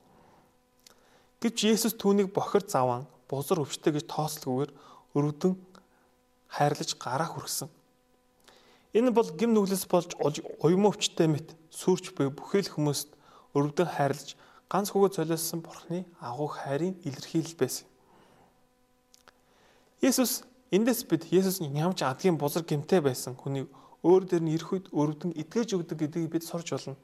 Гэвч 1.43 1.59
Есүс 1.75 1.99
түүнийг 1.99 2.31
бохир 2.31 2.63
заван, 2.63 3.11
бузар 3.27 3.59
өвчтэй 3.65 3.99
гэж 3.99 4.07
тоослоггүйгээр 4.07 4.71
өрөвдөн 5.19 5.59
хайрлаж 6.55 6.91
гараа 7.01 7.29
хүргэсэн. 7.33 7.69
Энэ 8.95 9.11
бол 9.11 9.27
гим 9.35 9.51
нүглэс 9.55 9.91
болж 9.91 10.15
уян 10.63 10.87
өвчтэй 10.87 11.27
мэт 11.27 11.59
сүрч 11.75 12.15
буй 12.15 12.31
бүхэл 12.31 12.71
хүмүүст 12.71 13.11
өрөвдөн 13.59 13.91
хайрлаж 13.91 14.39
ганц 14.71 14.95
хөгөө 14.95 15.11
цолиулсан 15.19 15.61
Бурхны 15.67 16.07
агуу 16.23 16.47
хайрын 16.47 16.95
илэрхийлэл 17.03 17.59
байсан. 17.59 17.87
Есүс 19.99 20.47
эндээс 20.71 21.11
бид 21.11 21.27
Есүс 21.35 21.59
нямж 21.59 22.07
адгийн 22.07 22.39
бузар 22.39 22.63
гимтэй 22.63 23.03
байсан 23.03 23.35
хүний 23.35 23.67
өөр 24.07 24.23
дээр 24.31 24.43
нь 24.47 24.55
ирэх 24.55 24.71
үед 24.71 24.87
өрөвдөн 24.95 25.33
итгэж 25.43 25.75
өгдөг 25.75 25.99
гэдгийг 25.99 26.31
бид 26.31 26.45
сурч 26.47 26.71
болно. 26.71 26.95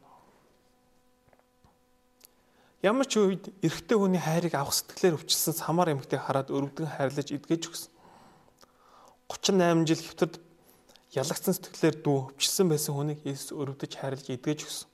Ямар 2.87 3.07
ч 3.09 3.19
үед 3.19 3.51
эрэгтэй 3.67 3.97
хүний 3.99 4.21
хайрыг 4.21 4.55
авах 4.55 4.77
сэтгэлээр 4.77 5.19
өвчлсөн 5.21 5.55
самар 5.59 5.93
эмэгтэй 5.93 6.21
хараад 6.23 6.49
өрөвдөн 6.55 6.89
хайрлаж 6.93 7.29
эдгэж 7.29 7.63
өгсөн. 7.67 7.93
38 9.29 9.89
жил 9.89 10.01
хөвтөрд 10.01 10.35
ялагдсан 11.11 11.55
сэтгэлээр 11.59 11.97
дүү 12.07 12.19
өвчлсөн 12.31 12.71
байсан 12.71 12.95
хүнийг 12.95 13.21
Есүс 13.27 13.51
өрөвдөж 13.51 13.93
хайрлаж 13.99 14.31
эдгэж 14.31 14.63
өгсөн. 14.63 14.87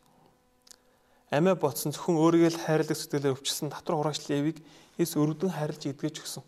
Амиа 1.29 1.53
ботсон 1.61 1.93
зөвхөн 1.93 2.17
өөрийгөө 2.17 2.53
л 2.57 2.65
хайрладаг 2.65 2.97
сэтгэлээр 2.97 3.37
өвчлсөн 3.37 3.69
татвар 3.69 4.01
хураагч 4.01 4.33
Левиг 4.33 4.65
Есүс 4.97 5.21
өрөвдөн 5.21 5.53
хайрлаж 5.53 5.85
эдгэж 5.93 6.25
өгсөн. 6.25 6.45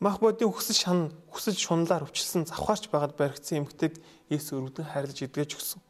Мах 0.00 0.24
бодийн 0.24 0.48
хүсэл 0.48 0.72
шан 0.72 0.98
хүсэл 1.28 1.52
шунлаар 1.52 2.08
өвчлсөн 2.08 2.48
завхаарч 2.48 2.88
байгаад 2.88 3.12
баригдсан 3.20 3.60
эмгтэйг 3.60 4.00
Есүс 4.32 4.56
өрөвдөн 4.56 4.88
хайрлаж 4.88 5.20
эдгэж 5.20 5.60
өгсөн. 5.60 5.80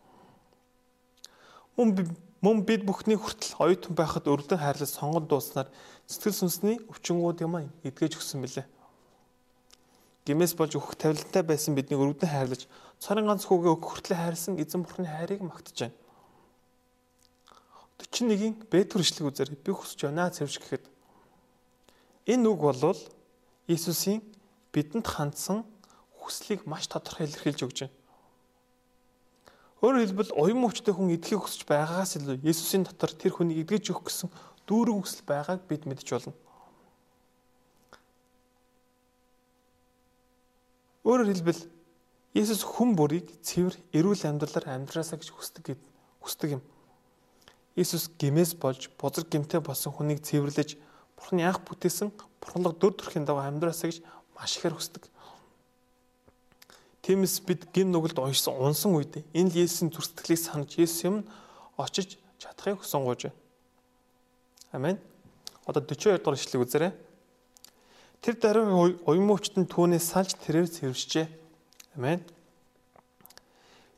Мөн 1.78 2.18
мөн 2.42 2.66
бид 2.66 2.82
бүхний 2.82 3.14
хүртэл 3.14 3.62
оюутан 3.62 3.94
байхад 3.94 4.26
өрөвдөн 4.26 4.58
хайрлаж 4.58 4.90
сонгон 4.90 5.30
дууснаар 5.30 5.70
сэтгэл 6.10 6.34
сүнсний 6.34 6.76
өвчнгүүд 6.90 7.46
юм 7.46 7.70
эдгэж 7.86 8.18
өгсөн 8.18 8.42
мөлий 8.42 8.66
гимээс 10.24 10.56
болж 10.56 10.72
өгөх 10.76 10.96
тавилантай 10.96 11.44
байсан 11.44 11.76
бидний 11.76 12.00
өргөдөн 12.00 12.32
хайрлаж 12.32 12.64
цорын 12.98 13.28
ганц 13.28 13.44
хүүгээ 13.44 13.72
өгөх 13.76 13.88
хүртлээр 13.92 14.20
хайрлсан 14.24 14.56
эзэн 14.56 14.80
бурхны 14.84 15.04
хайрыг 15.04 15.44
магтаж 15.44 15.76
байна. 15.84 15.96
41-ийн 18.00 18.54
Бэтүр 18.72 19.00
ишлэг 19.04 19.28
үзээр 19.28 19.50
би 19.60 19.70
хүсэж 19.72 20.00
байна 20.08 20.32
цэвэрч 20.32 20.56
гэхэд 20.60 20.84
энэ 22.32 22.48
үг 22.48 22.60
болвол 22.60 23.00
Иесусийн 23.68 24.24
бидэнд 24.72 25.06
хандсан 25.08 25.64
хүслийг 26.16 26.64
маш 26.64 26.88
тодорхой 26.88 27.28
илэрхийлж 27.28 27.60
өгч 27.64 27.78
байна. 27.84 27.96
Өөрөөр 29.84 30.04
хэлбэл 30.08 30.32
уян 30.40 30.60
мөвчтэй 30.64 30.94
хүн 30.96 31.12
эдхийг 31.12 31.44
хүсэж 31.44 31.68
байгаагаас 31.68 32.16
илүү 32.16 32.40
Иесусийн 32.40 32.88
дотор 32.88 33.12
тэр 33.12 33.36
хүнийг 33.36 33.68
эдгэж 33.68 33.92
өгөх 33.92 34.08
гэсэн 34.08 34.28
дүүрэн 34.64 35.00
хүсэл 35.04 35.28
байгааг 35.28 35.60
бид 35.68 35.84
мэдж 35.84 36.08
болно. 36.08 36.32
Өөрөөр 41.04 41.30
хэлбэл 41.30 41.62
Есүс 42.34 42.64
хүн 42.66 42.96
бүрийг 42.98 43.30
цэвэр 43.44 43.76
эрүүл 43.94 44.24
амьдралаар 44.26 44.66
амьдраасаа 44.74 45.20
гэж 45.20 45.30
хүсдэг 45.30 45.78
хүсдэг 46.24 46.58
юм. 46.58 46.62
Есүс 47.78 48.10
гимээс 48.18 48.58
болж 48.58 48.90
бузар 48.98 49.28
гимтэй 49.28 49.60
болсон 49.60 49.92
хүнийг 49.94 50.24
цэвэрлэж 50.24 50.80
Бурхны 51.14 51.46
анх 51.46 51.62
бүтээсэн 51.62 52.10
бурханлаг 52.42 52.80
дөр 52.80 52.96
төрхийн 52.96 53.28
дагуу 53.28 53.44
амьдраасаа 53.44 53.92
гэж 53.92 53.98
маш 54.34 54.58
ихээр 54.58 54.74
хүсдэг. 54.74 55.04
Тиймээс 57.04 57.44
бид 57.44 57.68
гин 57.70 57.92
нүгэлд 57.92 58.18
уншсан 58.18 58.56
унсан 58.56 58.96
үед 58.96 59.20
энэ 59.36 59.52
л 59.52 59.60
Есүсийн 59.62 59.92
зүрстгэлийг 59.92 60.40
санаж 60.40 60.72
Есүс 60.80 61.04
юм 61.04 61.28
очиж 61.76 62.16
чадахыг 62.40 62.80
хүсэнгуйж 62.80 63.28
байна. 63.28 63.38
Амен. 64.72 64.96
Одоо 65.68 65.84
42 65.84 66.18
дугаар 66.18 66.40
ишлэг 66.40 66.64
үзээрэй. 66.64 66.92
Тэр 68.24 68.38
даруй 68.40 68.96
уян 69.04 69.26
мөвчтөнд 69.28 69.68
түүнээс 69.68 70.16
салж 70.16 70.32
тэрээр 70.40 70.64
цэвэрчжээ. 70.64 71.28
Амен. 72.00 72.24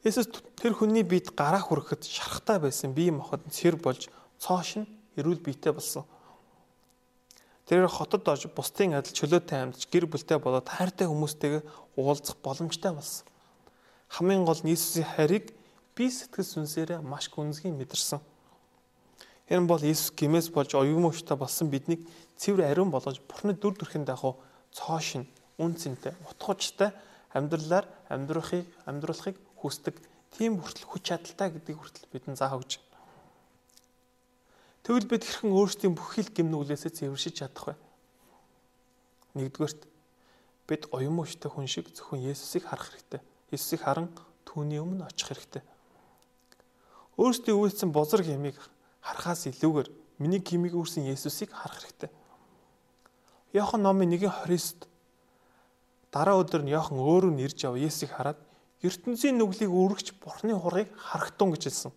Есүс 0.02 0.26
тэр 0.58 0.74
хүний 0.74 1.06
биед 1.06 1.30
гараа 1.30 1.62
хүрэхэд 1.62 2.02
шарахтай 2.02 2.58
байсан 2.58 2.90
бие 2.90 3.14
махбод 3.14 3.46
цэр 3.54 3.78
болж 3.78 4.10
цоош 4.42 4.82
нь 4.82 4.90
эрүүл 5.14 5.38
биетэй 5.38 5.70
болсон. 5.70 6.02
Тэр 7.70 7.86
хотод 7.86 8.26
орж 8.26 8.50
бусдын 8.50 8.98
адил 8.98 9.14
чөлөөтэй 9.14 9.62
амьдч 9.62 9.86
гэр 9.94 10.10
бүлтэй 10.10 10.42
болоод 10.42 10.66
хайртай 10.66 11.06
хүмүүстэйгээ 11.06 11.62
уулзах 11.94 12.34
боломжтой 12.42 12.98
болсон. 12.98 13.30
Хамгийн 14.10 14.42
гол 14.42 14.58
нь 14.66 14.74
Иесусийн 14.74 15.06
хайрыг 15.06 15.54
би 15.94 16.10
сэтгэл 16.10 16.66
сүнсээрээ 16.66 16.98
маш 16.98 17.30
гүнзгий 17.30 17.70
мэдэрсэн. 17.70 18.18
Энэ 19.54 19.70
бол 19.70 19.82
Иесус 19.86 20.10
гимээс 20.10 20.50
болж 20.50 20.74
оюун 20.74 21.06
мөвчтэй 21.06 21.38
болсон 21.38 21.70
биднийг 21.70 22.02
цэвэр 22.36 22.70
ариун 22.70 22.90
болгож 22.92 23.20
Бурхны 23.24 23.56
дүр 23.56 23.74
төрхийн 23.76 24.04
дагуу 24.04 24.36
цоошин 24.72 25.24
үн 25.58 25.74
цэнтэй 25.76 26.12
утгуучтай 26.28 26.92
амьдралаар 27.32 27.88
амьдрахыг 28.08 28.64
амьдруулахыг 28.84 29.36
хүсдэг. 29.56 29.96
Тийм 30.36 30.60
хүртэл 30.60 30.88
хүч 30.88 31.02
чадалтай 31.08 31.48
гэдгийг 31.52 31.78
хүртэл 31.80 32.12
бидэнд 32.12 32.38
заах 32.38 32.60
өгч. 32.60 32.80
Тэгвэл 34.84 35.10
бид 35.10 35.24
хэрхэн 35.24 35.50
өөрсдийн 35.50 35.94
бүх 35.96 36.14
хил 36.14 36.30
гим 36.30 36.52
нүглээсээ 36.52 36.92
цэвэршиж 36.92 37.34
чадах 37.40 37.72
вэ? 37.72 37.74
Нэгдүгээрт 39.34 39.82
бид 40.68 40.82
оюун 40.92 41.16
мөвчтэй 41.18 41.50
хүн 41.50 41.66
шиг 41.66 41.90
зөвхөн 41.90 42.22
Есүсийг 42.22 42.68
харах 42.68 42.94
хэрэгтэй. 42.94 43.20
Есүсийг 43.50 43.82
харан 43.82 44.12
түүний 44.46 44.78
өмнө 44.78 45.10
очих 45.10 45.32
хэрэгтэй. 45.32 45.62
Өөрсдийн 47.16 47.58
үйлсэн 47.58 47.90
бозар 47.90 48.22
гмийг 48.22 48.60
харахаас 49.02 49.48
илүүгээр 49.50 49.88
миний 50.22 50.40
гмийг 50.40 50.74
үүрсэн 50.78 51.08
Есүсийг 51.10 51.50
харах 51.50 51.82
хэрэгтэй. 51.82 52.10
Йохан 53.56 53.80
номын 53.82 54.12
1:29-д 54.12 54.84
дараа 56.12 56.36
өдөр 56.44 56.62
нь 56.64 56.72
Йохан 56.76 57.00
өөрөө 57.00 57.32
нэрж 57.32 57.64
ав 57.64 57.80
Есүсийг 57.80 58.12
хараад 58.12 58.36
ертөнцийн 58.84 59.40
нүглийг 59.40 59.72
өргөж 59.72 60.12
Бурхны 60.20 60.52
хургийг 60.52 60.92
харахтун 60.92 61.56
гэж 61.56 61.62
хэлсэн. 61.64 61.92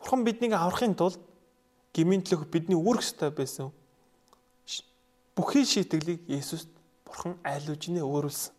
Бурхан 0.00 0.24
биднийг 0.24 0.56
аврахын 0.56 0.96
тулд 0.96 1.20
гмийн 1.92 2.24
төлөх 2.24 2.48
бидний 2.48 2.78
үүрэх 2.78 3.04
ёстой 3.04 3.30
байсан. 3.30 3.68
Бүхий 5.36 5.68
шийтгэлийг 5.68 6.24
Есүст 6.24 6.72
Бурхан 7.04 7.36
айлуужнээ 7.44 8.04
өөрүүлсэн. 8.04 8.52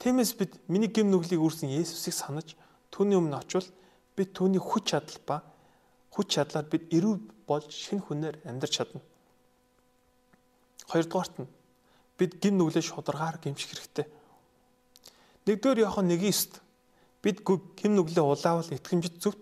Тиймээс 0.00 0.32
бид 0.40 0.56
миний 0.66 0.88
гим 0.88 1.12
нүглийг 1.12 1.44
үүрсэн 1.44 1.68
Есүсийг 1.70 2.16
санаж 2.16 2.56
түүний 2.88 3.20
өмнө 3.20 3.38
очивол 3.38 3.68
бид 4.16 4.32
түүний 4.32 4.58
хүч 4.58 4.96
чадал 4.96 5.20
ба 5.28 5.36
хүч 6.10 6.40
чадлаар 6.40 6.66
бид 6.66 6.88
эрүү 6.88 7.14
болж 7.46 7.70
шинэ 7.70 8.02
хүнээр 8.02 8.36
амьдрч 8.48 8.72
чадна. 8.80 9.00
Хоёрдугаарт 10.90 11.34
нь 11.42 11.52
бид 12.18 12.40
гим 12.42 12.58
нүглээ 12.58 12.82
шударгаар 12.82 13.38
гимших 13.42 13.70
хэрэгтэй. 13.70 14.06
Нэгдүгээр 15.46 15.82
Иохан 15.82 16.10
1:9-д 16.10 16.60
бид 17.22 17.38
гим 17.46 17.92
нүглээ 17.98 18.24
улаавал 18.24 18.70
итгэмжит 18.70 19.18
зөв 19.22 19.34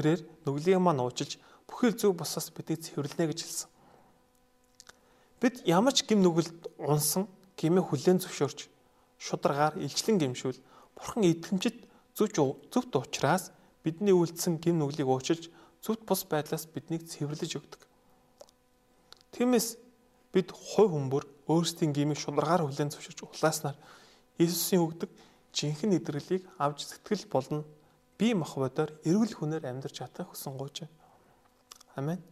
Тэрээр 0.00 0.22
нүглийг 0.46 0.80
маань 0.80 1.02
уучилж 1.02 1.36
бүхэл 1.68 1.92
зүг 1.92 2.16
босоос 2.22 2.48
бидийг 2.54 2.80
цэвэрлэнэ 2.80 3.28
гэж 3.28 3.38
хэлсэн. 3.42 3.68
Бид 5.44 5.54
ямар 5.66 5.92
ч 5.92 6.06
гим 6.06 6.22
нүгэлд 6.22 6.72
унсан 6.78 7.26
гимээ 7.58 7.84
хүлээн 7.84 8.22
зөвшөөрч 8.22 8.70
шударгаар 9.18 9.76
илчлэн 9.82 10.16
гимшүүл 10.22 10.56
бурхан 10.96 11.26
идэхэмжид 11.26 11.84
зөвч 12.16 12.34
зөвхт 12.72 12.92
ухраас 12.96 13.52
бидний 13.82 14.14
үлдсэн 14.14 14.62
гим 14.62 14.78
нүглийг 14.78 15.04
уучилж 15.10 15.52
зөвхт 15.82 16.02
бус 16.06 16.22
байдлаас 16.24 16.64
биднийг 16.70 17.04
цэвэрлэж 17.04 17.52
өгдөг. 17.58 17.80
Тиймээс 19.34 19.76
бид 20.32 20.52
хувь 20.54 20.94
хүмүүр 20.94 21.24
өөрсдийн 21.50 21.92
гимийг 21.92 22.18
шударгаар 22.18 22.62
хүлээн 22.64 22.90
зөвшөөрч 22.94 23.20
улааснаар 23.26 23.76
Иесусийн 24.38 24.82
өгдөг 24.86 25.10
жинхэнэ 25.52 25.98
идэрлийг 25.98 26.46
авч 26.58 26.86
сэтгэл 26.86 27.26
болно 27.26 27.64
бие 28.18 28.34
махбодоор 28.38 28.94
эрүүл 29.04 29.34
хүнээр 29.34 29.66
амьдарч 29.66 29.98
чадах 29.98 30.30
хүсэн 30.30 30.54
гооч. 30.56 30.86
Амен. 31.96 32.22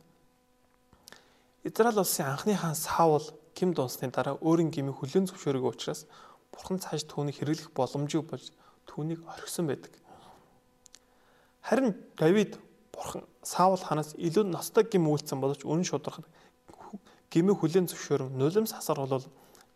Израиль 1.64 1.98
улсын 1.98 2.30
анхны 2.30 2.54
хаан 2.54 2.78
Саул 2.78 3.26
гим 3.54 3.74
дунсны 3.74 4.08
дараа 4.14 4.38
өөрийн 4.38 4.70
гимийг 4.70 5.02
хүлэн 5.02 5.26
зөвшөөрөг 5.26 5.64
учраас 5.66 6.06
бурхан 6.54 6.78
цааш 6.78 7.04
түүнийг 7.10 7.42
хэрэглэх 7.42 7.74
боломжгүй 7.74 8.22
болж 8.22 8.54
түүнийг 8.86 9.26
орхисон 9.26 9.66
байдаг. 9.66 9.92
Харин 11.66 11.98
Давид 12.16 12.56
бурхан 12.94 13.26
Саул 13.42 13.82
ханаас 13.82 14.14
илүү 14.14 14.44
ностой 14.46 14.84
гим 14.86 15.10
үйлцэн 15.10 15.42
боловч 15.42 15.66
үнэн 15.66 15.84
шударгаар 15.84 16.26
гимийг 17.28 17.60
хүлэн 17.60 17.86
зөвшөөрөн 17.88 18.32
нулимс 18.36 18.72
хасар 18.72 18.98
болол 19.00 19.24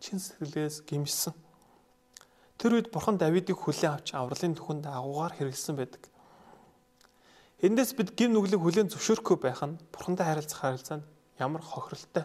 чин 0.00 0.18
сэтгэлээс 0.18 0.82
гимшсэн. 0.88 1.34
Тэр 2.56 2.80
үед 2.80 2.88
бурхан 2.88 3.18
Давидыг 3.20 3.58
хүлээн 3.58 4.00
авч 4.00 4.14
авралын 4.16 4.56
түхэнд 4.56 4.86
агуугаар 4.88 5.36
хэрэгэлсэн 5.36 5.76
байдаг. 5.76 6.08
Эндээс 7.62 7.94
бид 7.94 8.16
гим 8.16 8.32
нүглийг 8.34 8.62
хүлээн 8.62 8.90
зөвшөөрөхгүй 8.90 9.36
байх 9.38 9.60
нь 9.62 9.78
бурхантай 9.94 10.26
харилцах 10.26 10.60
харилцаанд 10.64 11.04
ямар 11.38 11.62
хохиролтой. 11.62 12.24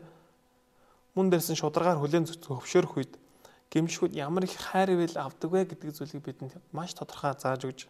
Мөн 1.14 1.30
дээрсэн 1.30 1.58
шударгаар 1.58 2.02
хүлээн 2.02 2.26
зөвшөөрөх 2.26 2.94
үед 2.98 3.14
гимшгүүд 3.70 4.14
ямар 4.16 4.48
их 4.48 4.56
хайр 4.56 4.96
ивэл 4.96 5.18
авдаг 5.18 5.50
вэ 5.52 5.70
гэдэг 5.70 5.92
зүйлийг 5.94 6.24
бидэнд 6.24 6.58
маш 6.72 6.96
тодорхой 6.96 7.36
зааж 7.36 7.68
өгч. 7.68 7.86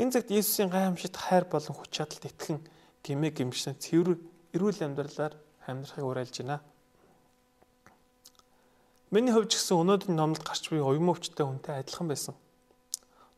Энэ 0.00 0.12
цагт 0.12 0.32
Иесусийн 0.32 0.72
гайхамшигт 0.72 1.16
хайр 1.16 1.44
болон 1.44 1.76
хүч 1.76 1.90
чадалд 1.92 2.24
итгэн 2.24 2.58
гимээ 3.04 3.32
гимшсэн 3.36 3.76
цэвэр 3.78 4.18
эрүүл 4.56 4.80
амьдралаар 4.80 5.36
амьдрахыг 5.66 6.04
уриалж 6.04 6.36
байна. 6.40 6.60
Миний 9.10 9.34
хувьд 9.34 9.50
ч 9.50 9.58
гэсэн 9.58 9.80
өнөөдрийн 9.82 10.16
номлолд 10.16 10.46
гарч 10.46 10.70
буй 10.70 10.78
оюун 10.78 11.10
өвчтэй 11.10 11.42
хүнтэй 11.42 11.82
адилхан 11.82 12.06
байсан. 12.06 12.34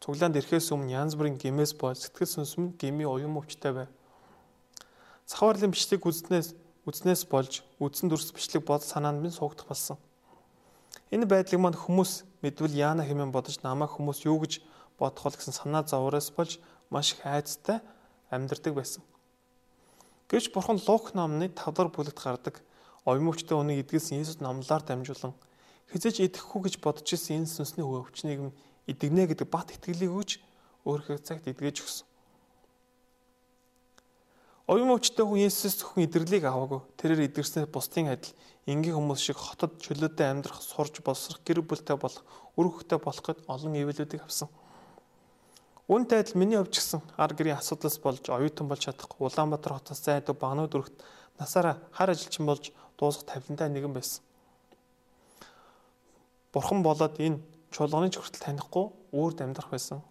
Цуглаанд 0.05 0.37
ирэхээс 0.37 0.69
өмнө 0.75 0.93
янз 0.93 1.17
бүрийн 1.17 1.41
гимээс 1.41 1.73
бол 1.81 1.97
сэтгэл 1.97 2.29
сүнс 2.29 2.59
минь 2.61 2.77
гими 2.77 3.09
оюун 3.09 3.39
өвчтэй 3.41 3.73
байв. 3.73 3.91
Цахварлын 5.25 5.73
бичлэг 5.73 6.05
үзнээс 6.05 6.53
үзнээс 6.85 7.23
болж 7.31 7.63
үдсэн 7.79 8.11
дүрс 8.11 8.35
бичлэг 8.35 8.67
бод 8.67 8.83
санаанд 8.83 9.23
минь 9.23 9.33
суугдах 9.33 9.71
болсон. 9.71 9.97
Энэ 11.15 11.31
байдлыг 11.31 11.61
манд 11.63 11.79
хүмүүс 11.79 12.27
мэдвэл 12.43 12.75
яана 12.75 13.07
хэмээн 13.07 13.31
бодож 13.31 13.63
намайг 13.63 13.95
хүмүүс 13.95 14.27
юу 14.27 14.43
гэж 14.43 14.61
бодох 14.99 15.25
вэ 15.25 15.39
гэсэн 15.39 15.55
санаа 15.55 15.87
зовроос 15.87 16.35
болж 16.35 16.59
маш 16.91 17.15
их 17.15 17.25
айцтай 17.25 17.79
амьдардаг 18.29 18.75
байсан. 18.75 19.07
Гэвч 20.33 20.49
бурхан 20.49 20.81
Лук 20.89 21.13
номны 21.13 21.53
5 21.53 21.77
дахь 21.77 21.93
бүлэгт 21.93 22.17
гардаг 22.25 22.65
оюун 23.05 23.29
өвчтэй 23.29 23.53
үнийг 23.53 23.85
эдгэлсэн 23.85 24.25
Иесус 24.25 24.41
номлоор 24.41 24.81
дамжуулан 24.81 25.37
хизэж 25.93 26.25
идэхгүй 26.25 26.73
гэж 26.73 26.75
бодож 26.81 27.05
исэн 27.05 27.45
энэ 27.45 27.53
сүнсний 27.53 27.85
өвчнийг 27.85 28.49
идэгнэ 28.89 29.29
гэдэг 29.29 29.49
бат 29.53 29.77
итгэлийг 29.77 30.09
өгч 30.09 30.41
өөрийнхөө 30.89 31.21
цагт 31.21 31.53
идгэж 31.53 31.85
өгсөн. 31.85 32.07
Оюун 34.73 34.97
өвчтэй 34.97 35.21
хүн 35.21 35.45
Есүс 35.45 35.85
зөвхөн 35.85 36.09
идэрлийг 36.09 36.49
аваагүй. 36.49 36.81
Тэрээр 36.97 37.29
идэрснээр 37.29 37.69
бусдын 37.69 38.09
адил 38.17 38.33
энгийн 38.65 38.97
хүмүүс 38.97 39.21
шиг 39.21 39.37
хотод 39.37 39.77
чөлөөтэй 39.85 40.33
амьдрах, 40.33 40.65
сурж 40.65 41.05
болсрох, 41.05 41.45
гэр 41.45 41.61
бүлтэй 41.61 42.01
болох, 42.01 42.25
үр 42.57 42.73
хөвгтэй 42.73 42.97
болох 42.97 43.21
гэд 43.21 43.45
олон 43.53 43.75
ивэлүүдийг 43.77 44.25
авсан. 44.25 44.49
Үүнтэй 45.91 46.23
адил 46.23 46.39
миний 46.39 46.59
өвч 46.63 46.79
гисэн 46.79 47.03
ар 47.19 47.35
гэрийн 47.35 47.59
асуудлаас 47.59 47.99
болж 47.99 48.23
оюутан 48.31 48.71
болж 48.71 48.87
чадахгүй 48.87 49.27
Улаанбаатар 49.27 49.83
хотоос 49.83 49.99
зайдуу 49.99 50.39
багнууд 50.39 50.71
өргөт 50.71 50.97
насаараа 51.43 51.83
хар 51.91 52.15
ажилчин 52.15 52.47
болж 52.47 52.71
дуусах 52.95 53.27
тавилантай 53.27 53.67
нэгэн 53.67 53.91
байсан. 53.91 54.23
Бурхан 56.55 56.87
болоод 56.87 57.19
энэ 57.19 57.43
чуулганы 57.75 58.15
ч 58.15 58.23
хүртэл 58.23 58.47
танихгүй 58.47 58.95
өөрд 59.11 59.43
амьдрах 59.43 59.75
байсан. 59.75 60.07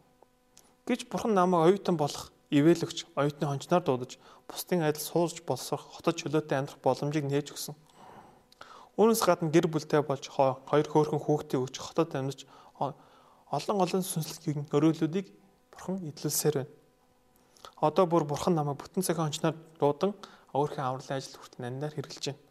Гэж 0.83 1.07
бурхан 1.07 1.31
намайг 1.31 1.71
оюутан 1.71 1.95
болох 1.95 2.35
ивэлэгч 2.51 3.07
оюутны 3.15 3.47
хончноор 3.47 3.83
дуудаж 3.87 4.19
бусдын 4.51 4.83
адил 4.83 4.99
суулж 4.99 5.39
болсох 5.47 5.87
хотод 5.95 6.19
чөлөөтэй 6.19 6.59
амьдрах 6.59 6.83
боломжийг 6.83 7.31
нээж 7.31 7.55
өгсөн. 7.55 7.75
Үүнээс 8.99 9.23
гадна 9.23 9.47
гэр 9.47 9.71
бүлтэй 9.71 10.03
болж 10.03 10.27
хоёр 10.27 10.87
хөөрхөн 10.91 11.23
хүүхдээ 11.23 11.63
өгч 11.63 11.75
хотод 11.79 12.11
амьдарч 12.11 12.43
олон 12.75 13.77
олон 13.79 14.03
сүнслэгийн 14.03 14.67
өрөөлүүдийг 14.67 15.40
бурхан 15.81 15.97
эдлүүлсээр 16.05 16.55
байна. 16.61 16.69
Одоо 17.81 18.05
бүр 18.05 18.23
бурхан 18.29 18.53
намайг 18.53 18.77
бүтэн 18.77 19.01
цагийн 19.01 19.25
хончноор 19.25 19.55
дуудан 19.79 20.13
өөрхийн 20.53 20.85
авралын 20.85 21.17
ажил 21.17 21.41
хүртэл 21.41 21.65
нандаар 21.65 21.93
хэрэгжилж 21.97 22.25
байна. 22.29 22.41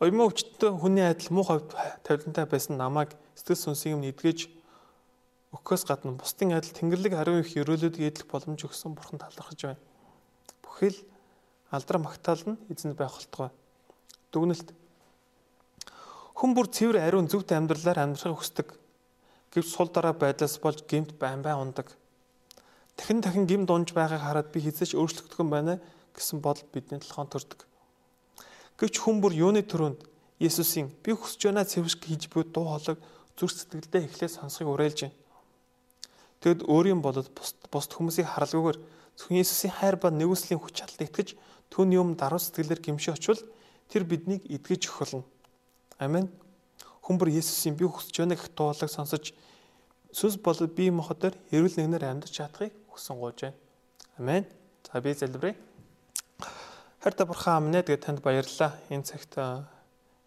Оюун 0.00 0.24
өвчтөй 0.24 0.70
хүний 0.72 1.04
адил 1.04 1.28
муу 1.36 1.44
тавилантай 2.08 2.46
байсан 2.48 2.80
намайг 2.80 3.12
сэтгэл 3.36 3.76
сүнсийн 3.76 4.00
юм 4.00 4.08
эдгэж 4.08 4.48
өгөхөөс 5.52 5.84
гадна 5.84 6.16
бусдын 6.16 6.56
адил 6.56 6.72
Тэнгэрлэг 6.72 7.12
хариу 7.12 7.44
их 7.44 7.52
өрөөлөдийг 7.52 8.08
эдлэх 8.08 8.28
боломж 8.32 8.64
өгсөн 8.64 8.96
бурхан 8.96 9.20
талархаж 9.20 9.60
байна. 9.60 9.82
Бүхэл 10.64 10.96
алдар 11.68 11.98
магтаал 12.00 12.42
нь 12.48 12.60
эзэнд 12.72 12.96
байх 12.96 13.12
болтугай. 13.12 13.52
Дүгнэлт 14.32 14.72
хүн 16.32 16.50
бүр 16.56 16.66
цэвэр 16.72 17.04
ариун 17.04 17.28
зөвхт 17.28 17.52
амьдралаар 17.52 18.08
амьдрахыг 18.08 18.40
хүсдэг. 18.40 18.81
Гэвч 19.52 19.68
сул 19.68 19.88
дараа 19.92 20.16
байдлаас 20.16 20.56
болж 20.58 20.80
гэмт 20.88 21.12
байн 21.20 21.42
байн 21.44 21.60
ундаг. 21.60 21.92
Дахин 22.96 23.20
дахин 23.20 23.46
гим 23.46 23.66
дунж 23.66 23.92
байгааг 23.92 24.20
хараад 24.20 24.48
би 24.52 24.60
хизээч 24.64 24.96
өөрчлөгдөх 24.96 25.40
юм 25.44 25.50
байна 25.52 25.80
гэсэн 26.16 26.40
бодол 26.40 26.64
бидний 26.72 27.00
толгойн 27.00 27.28
төрдөг. 27.28 27.60
Гэвч 28.80 28.96
хүн 29.00 29.20
бүр 29.20 29.32
юуны 29.36 29.60
төрөнд 29.60 30.00
Есүсийн 30.40 30.88
би 31.04 31.12
хүсэж 31.12 31.52
байна 31.52 31.68
цэвэрш 31.68 32.00
хийж 32.00 32.32
буй 32.32 32.42
дуу 32.48 32.66
хоолойг 32.66 32.98
зүрх 33.36 33.52
сэтгэлдээ 33.52 34.08
эхлээд 34.08 34.32
сонсхийг 34.40 34.68
уриалж 34.68 35.06
байна. 35.06 35.16
Тэгэд 36.42 36.66
өөрийн 36.66 36.98
болоод 37.04 37.30
бусд 37.70 37.90
хүмүүсийг 37.94 38.26
харалгүйгээр 38.26 38.78
зөвхөн 39.16 39.38
Есүсийн 39.38 39.72
хайр 39.78 39.96
ба 40.00 40.10
нэгүслийн 40.10 40.58
хүч 40.58 40.74
чадалд 40.82 41.06
итгэж 41.06 41.28
түүний 41.70 42.00
өмнө 42.02 42.18
даруй 42.18 42.42
сэтгэлээр 42.42 42.80
гимши 42.82 43.14
очвол 43.14 43.38
тэр 43.86 44.02
биднийг 44.02 44.42
эдгэж 44.50 44.90
өгөх 44.90 44.98
болно. 44.98 45.22
Амен. 46.02 46.26
Хүн 47.02 47.18
бүр 47.18 47.34
Есүсийн 47.34 47.74
би 47.74 47.84
хүсэж 47.84 48.22
байна 48.22 48.38
гэх 48.38 48.54
дуулыг 48.54 48.90
сонсож 48.90 49.34
сүнс 50.14 50.38
болоод 50.38 50.70
бие 50.78 50.94
махбодоор 50.94 51.34
эрүүл 51.50 51.76
нэгнээр 51.76 52.06
амьдарч 52.06 52.38
чадахыг 52.38 52.72
хүсэн 52.94 53.18
гоож 53.18 53.38
байна. 53.42 53.58
Амен. 54.18 54.46
За 54.86 55.00
би 55.00 55.10
залбирая. 55.14 55.56
Хайртай 57.02 57.26
бурхан 57.26 57.58
амнэ 57.58 57.82
тэгээ 57.82 58.04
танд 58.06 58.20
баярлалаа. 58.22 58.78
Энэ 58.94 59.02
цагт 59.02 59.34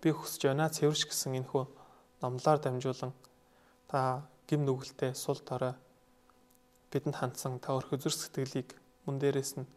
би 0.04 0.10
хүсэж 0.12 0.52
байна 0.52 0.68
цэвэрш 0.68 1.08
гэсэн 1.08 1.40
энэ 1.40 1.48
хөө 1.48 1.66
номлоор 2.22 2.60
дамжуулан 2.60 3.14
та 3.88 4.28
гим 4.50 4.66
нүгэлтэй 4.66 5.16
сул 5.16 5.40
дорой 5.48 5.74
бидэнд 6.92 7.16
хандсан 7.16 7.64
та 7.64 7.74
өөрхөө 7.78 8.04
зүрх 8.04 8.20
сэтгэлийг 8.20 8.76
мөн 9.06 9.22
дээрээс 9.22 9.62
нь 9.62 9.70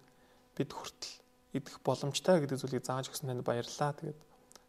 бид 0.57 0.71
хүртэл 0.75 1.15
идэх 1.55 1.81
боломжтой 1.87 2.41
гэдэг 2.43 2.59
зүйлийг 2.59 2.85
зааж 2.85 3.09
өгсөн 3.09 3.31
танд 3.31 3.45
баярлалаа. 3.45 3.93
Тэгээд 3.95 4.21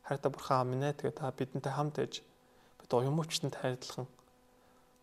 хайртай 0.10 0.32
бурхан 0.34 0.66
минь 0.66 0.82
ээ. 0.90 0.98
Тэгээд 0.98 1.22
та 1.22 1.30
бидэнтэй 1.30 1.70
хамт 1.70 2.02
байж 2.02 2.26
бид 2.82 2.90
уянмуучтанд 2.90 3.54
хайрлах 3.62 4.10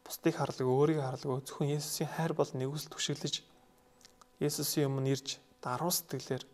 бусдыг 0.02 0.34
харлаг 0.34 0.66
өөрийг 0.66 0.98
харлаг 0.98 1.46
зөвхөн 1.46 1.78
Есүсийн 1.78 2.10
хайр 2.10 2.34
бол 2.34 2.50
нэгүсэл 2.50 2.90
түшиглэж 2.90 3.46
Есүсийн 4.42 4.90
өмнө 4.90 5.14
ирж 5.14 5.38
даруй 5.62 5.94
сэтгэлээр 5.94 6.44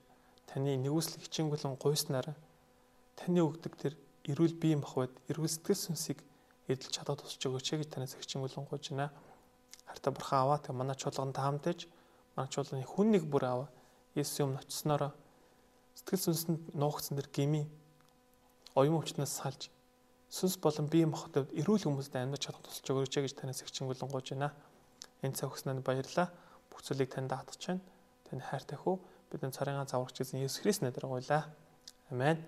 таны 0.53 0.77
нэгүсэл 0.85 1.21
хичээнгүлэн 1.25 1.81
гуйснаар 1.81 2.37
таны 3.17 3.41
өгдөг 3.41 3.73
тэр 3.81 3.97
эрүүл 4.29 4.57
бие 4.61 4.77
махбод 4.77 5.13
эрүүл 5.33 5.49
сэтгэл 5.49 5.81
сүнсийг 5.85 6.19
эдэлж 6.69 6.93
чадаад 6.93 7.25
тусч 7.25 7.41
өгөөч 7.49 7.69
гэж 7.81 7.89
танаас 7.89 8.17
хичээнгүлэн 8.21 8.69
гуйж 8.69 8.93
байна. 8.93 9.13
Хайртай 9.89 10.13
бурхан 10.13 10.39
аваа. 10.45 10.59
Тэг 10.61 10.77
манай 10.77 10.97
чуулганд 10.97 11.37
таамтаж 11.37 11.89
манай 12.37 12.49
чуулганы 12.53 12.85
хүн 12.85 13.09
нэг 13.17 13.25
бүр 13.29 13.45
аваа. 13.49 13.69
Есүсийн 14.15 14.53
өмнө 14.53 14.63
очисноор 14.63 15.13
сэтгэл 15.97 16.25
сүнсэнд 16.25 16.77
нуугдсан 16.77 17.17
тэр 17.19 17.29
гими 17.33 17.63
оюун 18.75 19.01
өвчнөөс 19.01 19.33
салж 19.41 19.69
сүнс 20.33 20.57
болон 20.65 20.89
бие 20.89 21.05
махбодод 21.05 21.53
эрүүл 21.53 21.85
хүмүүст 21.85 22.17
амьдарч 22.17 22.49
чадах 22.49 22.65
тусалж 22.65 22.89
өгөөч 22.89 23.15
гэж 23.21 23.35
танаас 23.37 23.61
хичээнгүлэн 23.69 24.09
гуйж 24.09 24.33
байна. 24.33 24.49
Энэ 25.21 25.37
цаг 25.37 25.53
өгснөнд 25.53 25.85
баярлалаа. 25.85 26.33
Бүх 26.73 26.81
зүйлийг 26.81 27.13
танд 27.13 27.29
даатгаж 27.29 27.61
байна. 27.69 27.85
Таны 28.25 28.41
хайртай 28.41 28.81
хүү 28.81 28.97
бидний 29.29 29.53
царайгаа 29.53 29.85
заварч 29.85 30.25
эзэн 30.25 30.41
Есүс 30.41 30.65
Христ 30.65 30.81
нэрээр 30.81 31.05
гуйлаа. 31.05 31.53
Амен. 32.09 32.41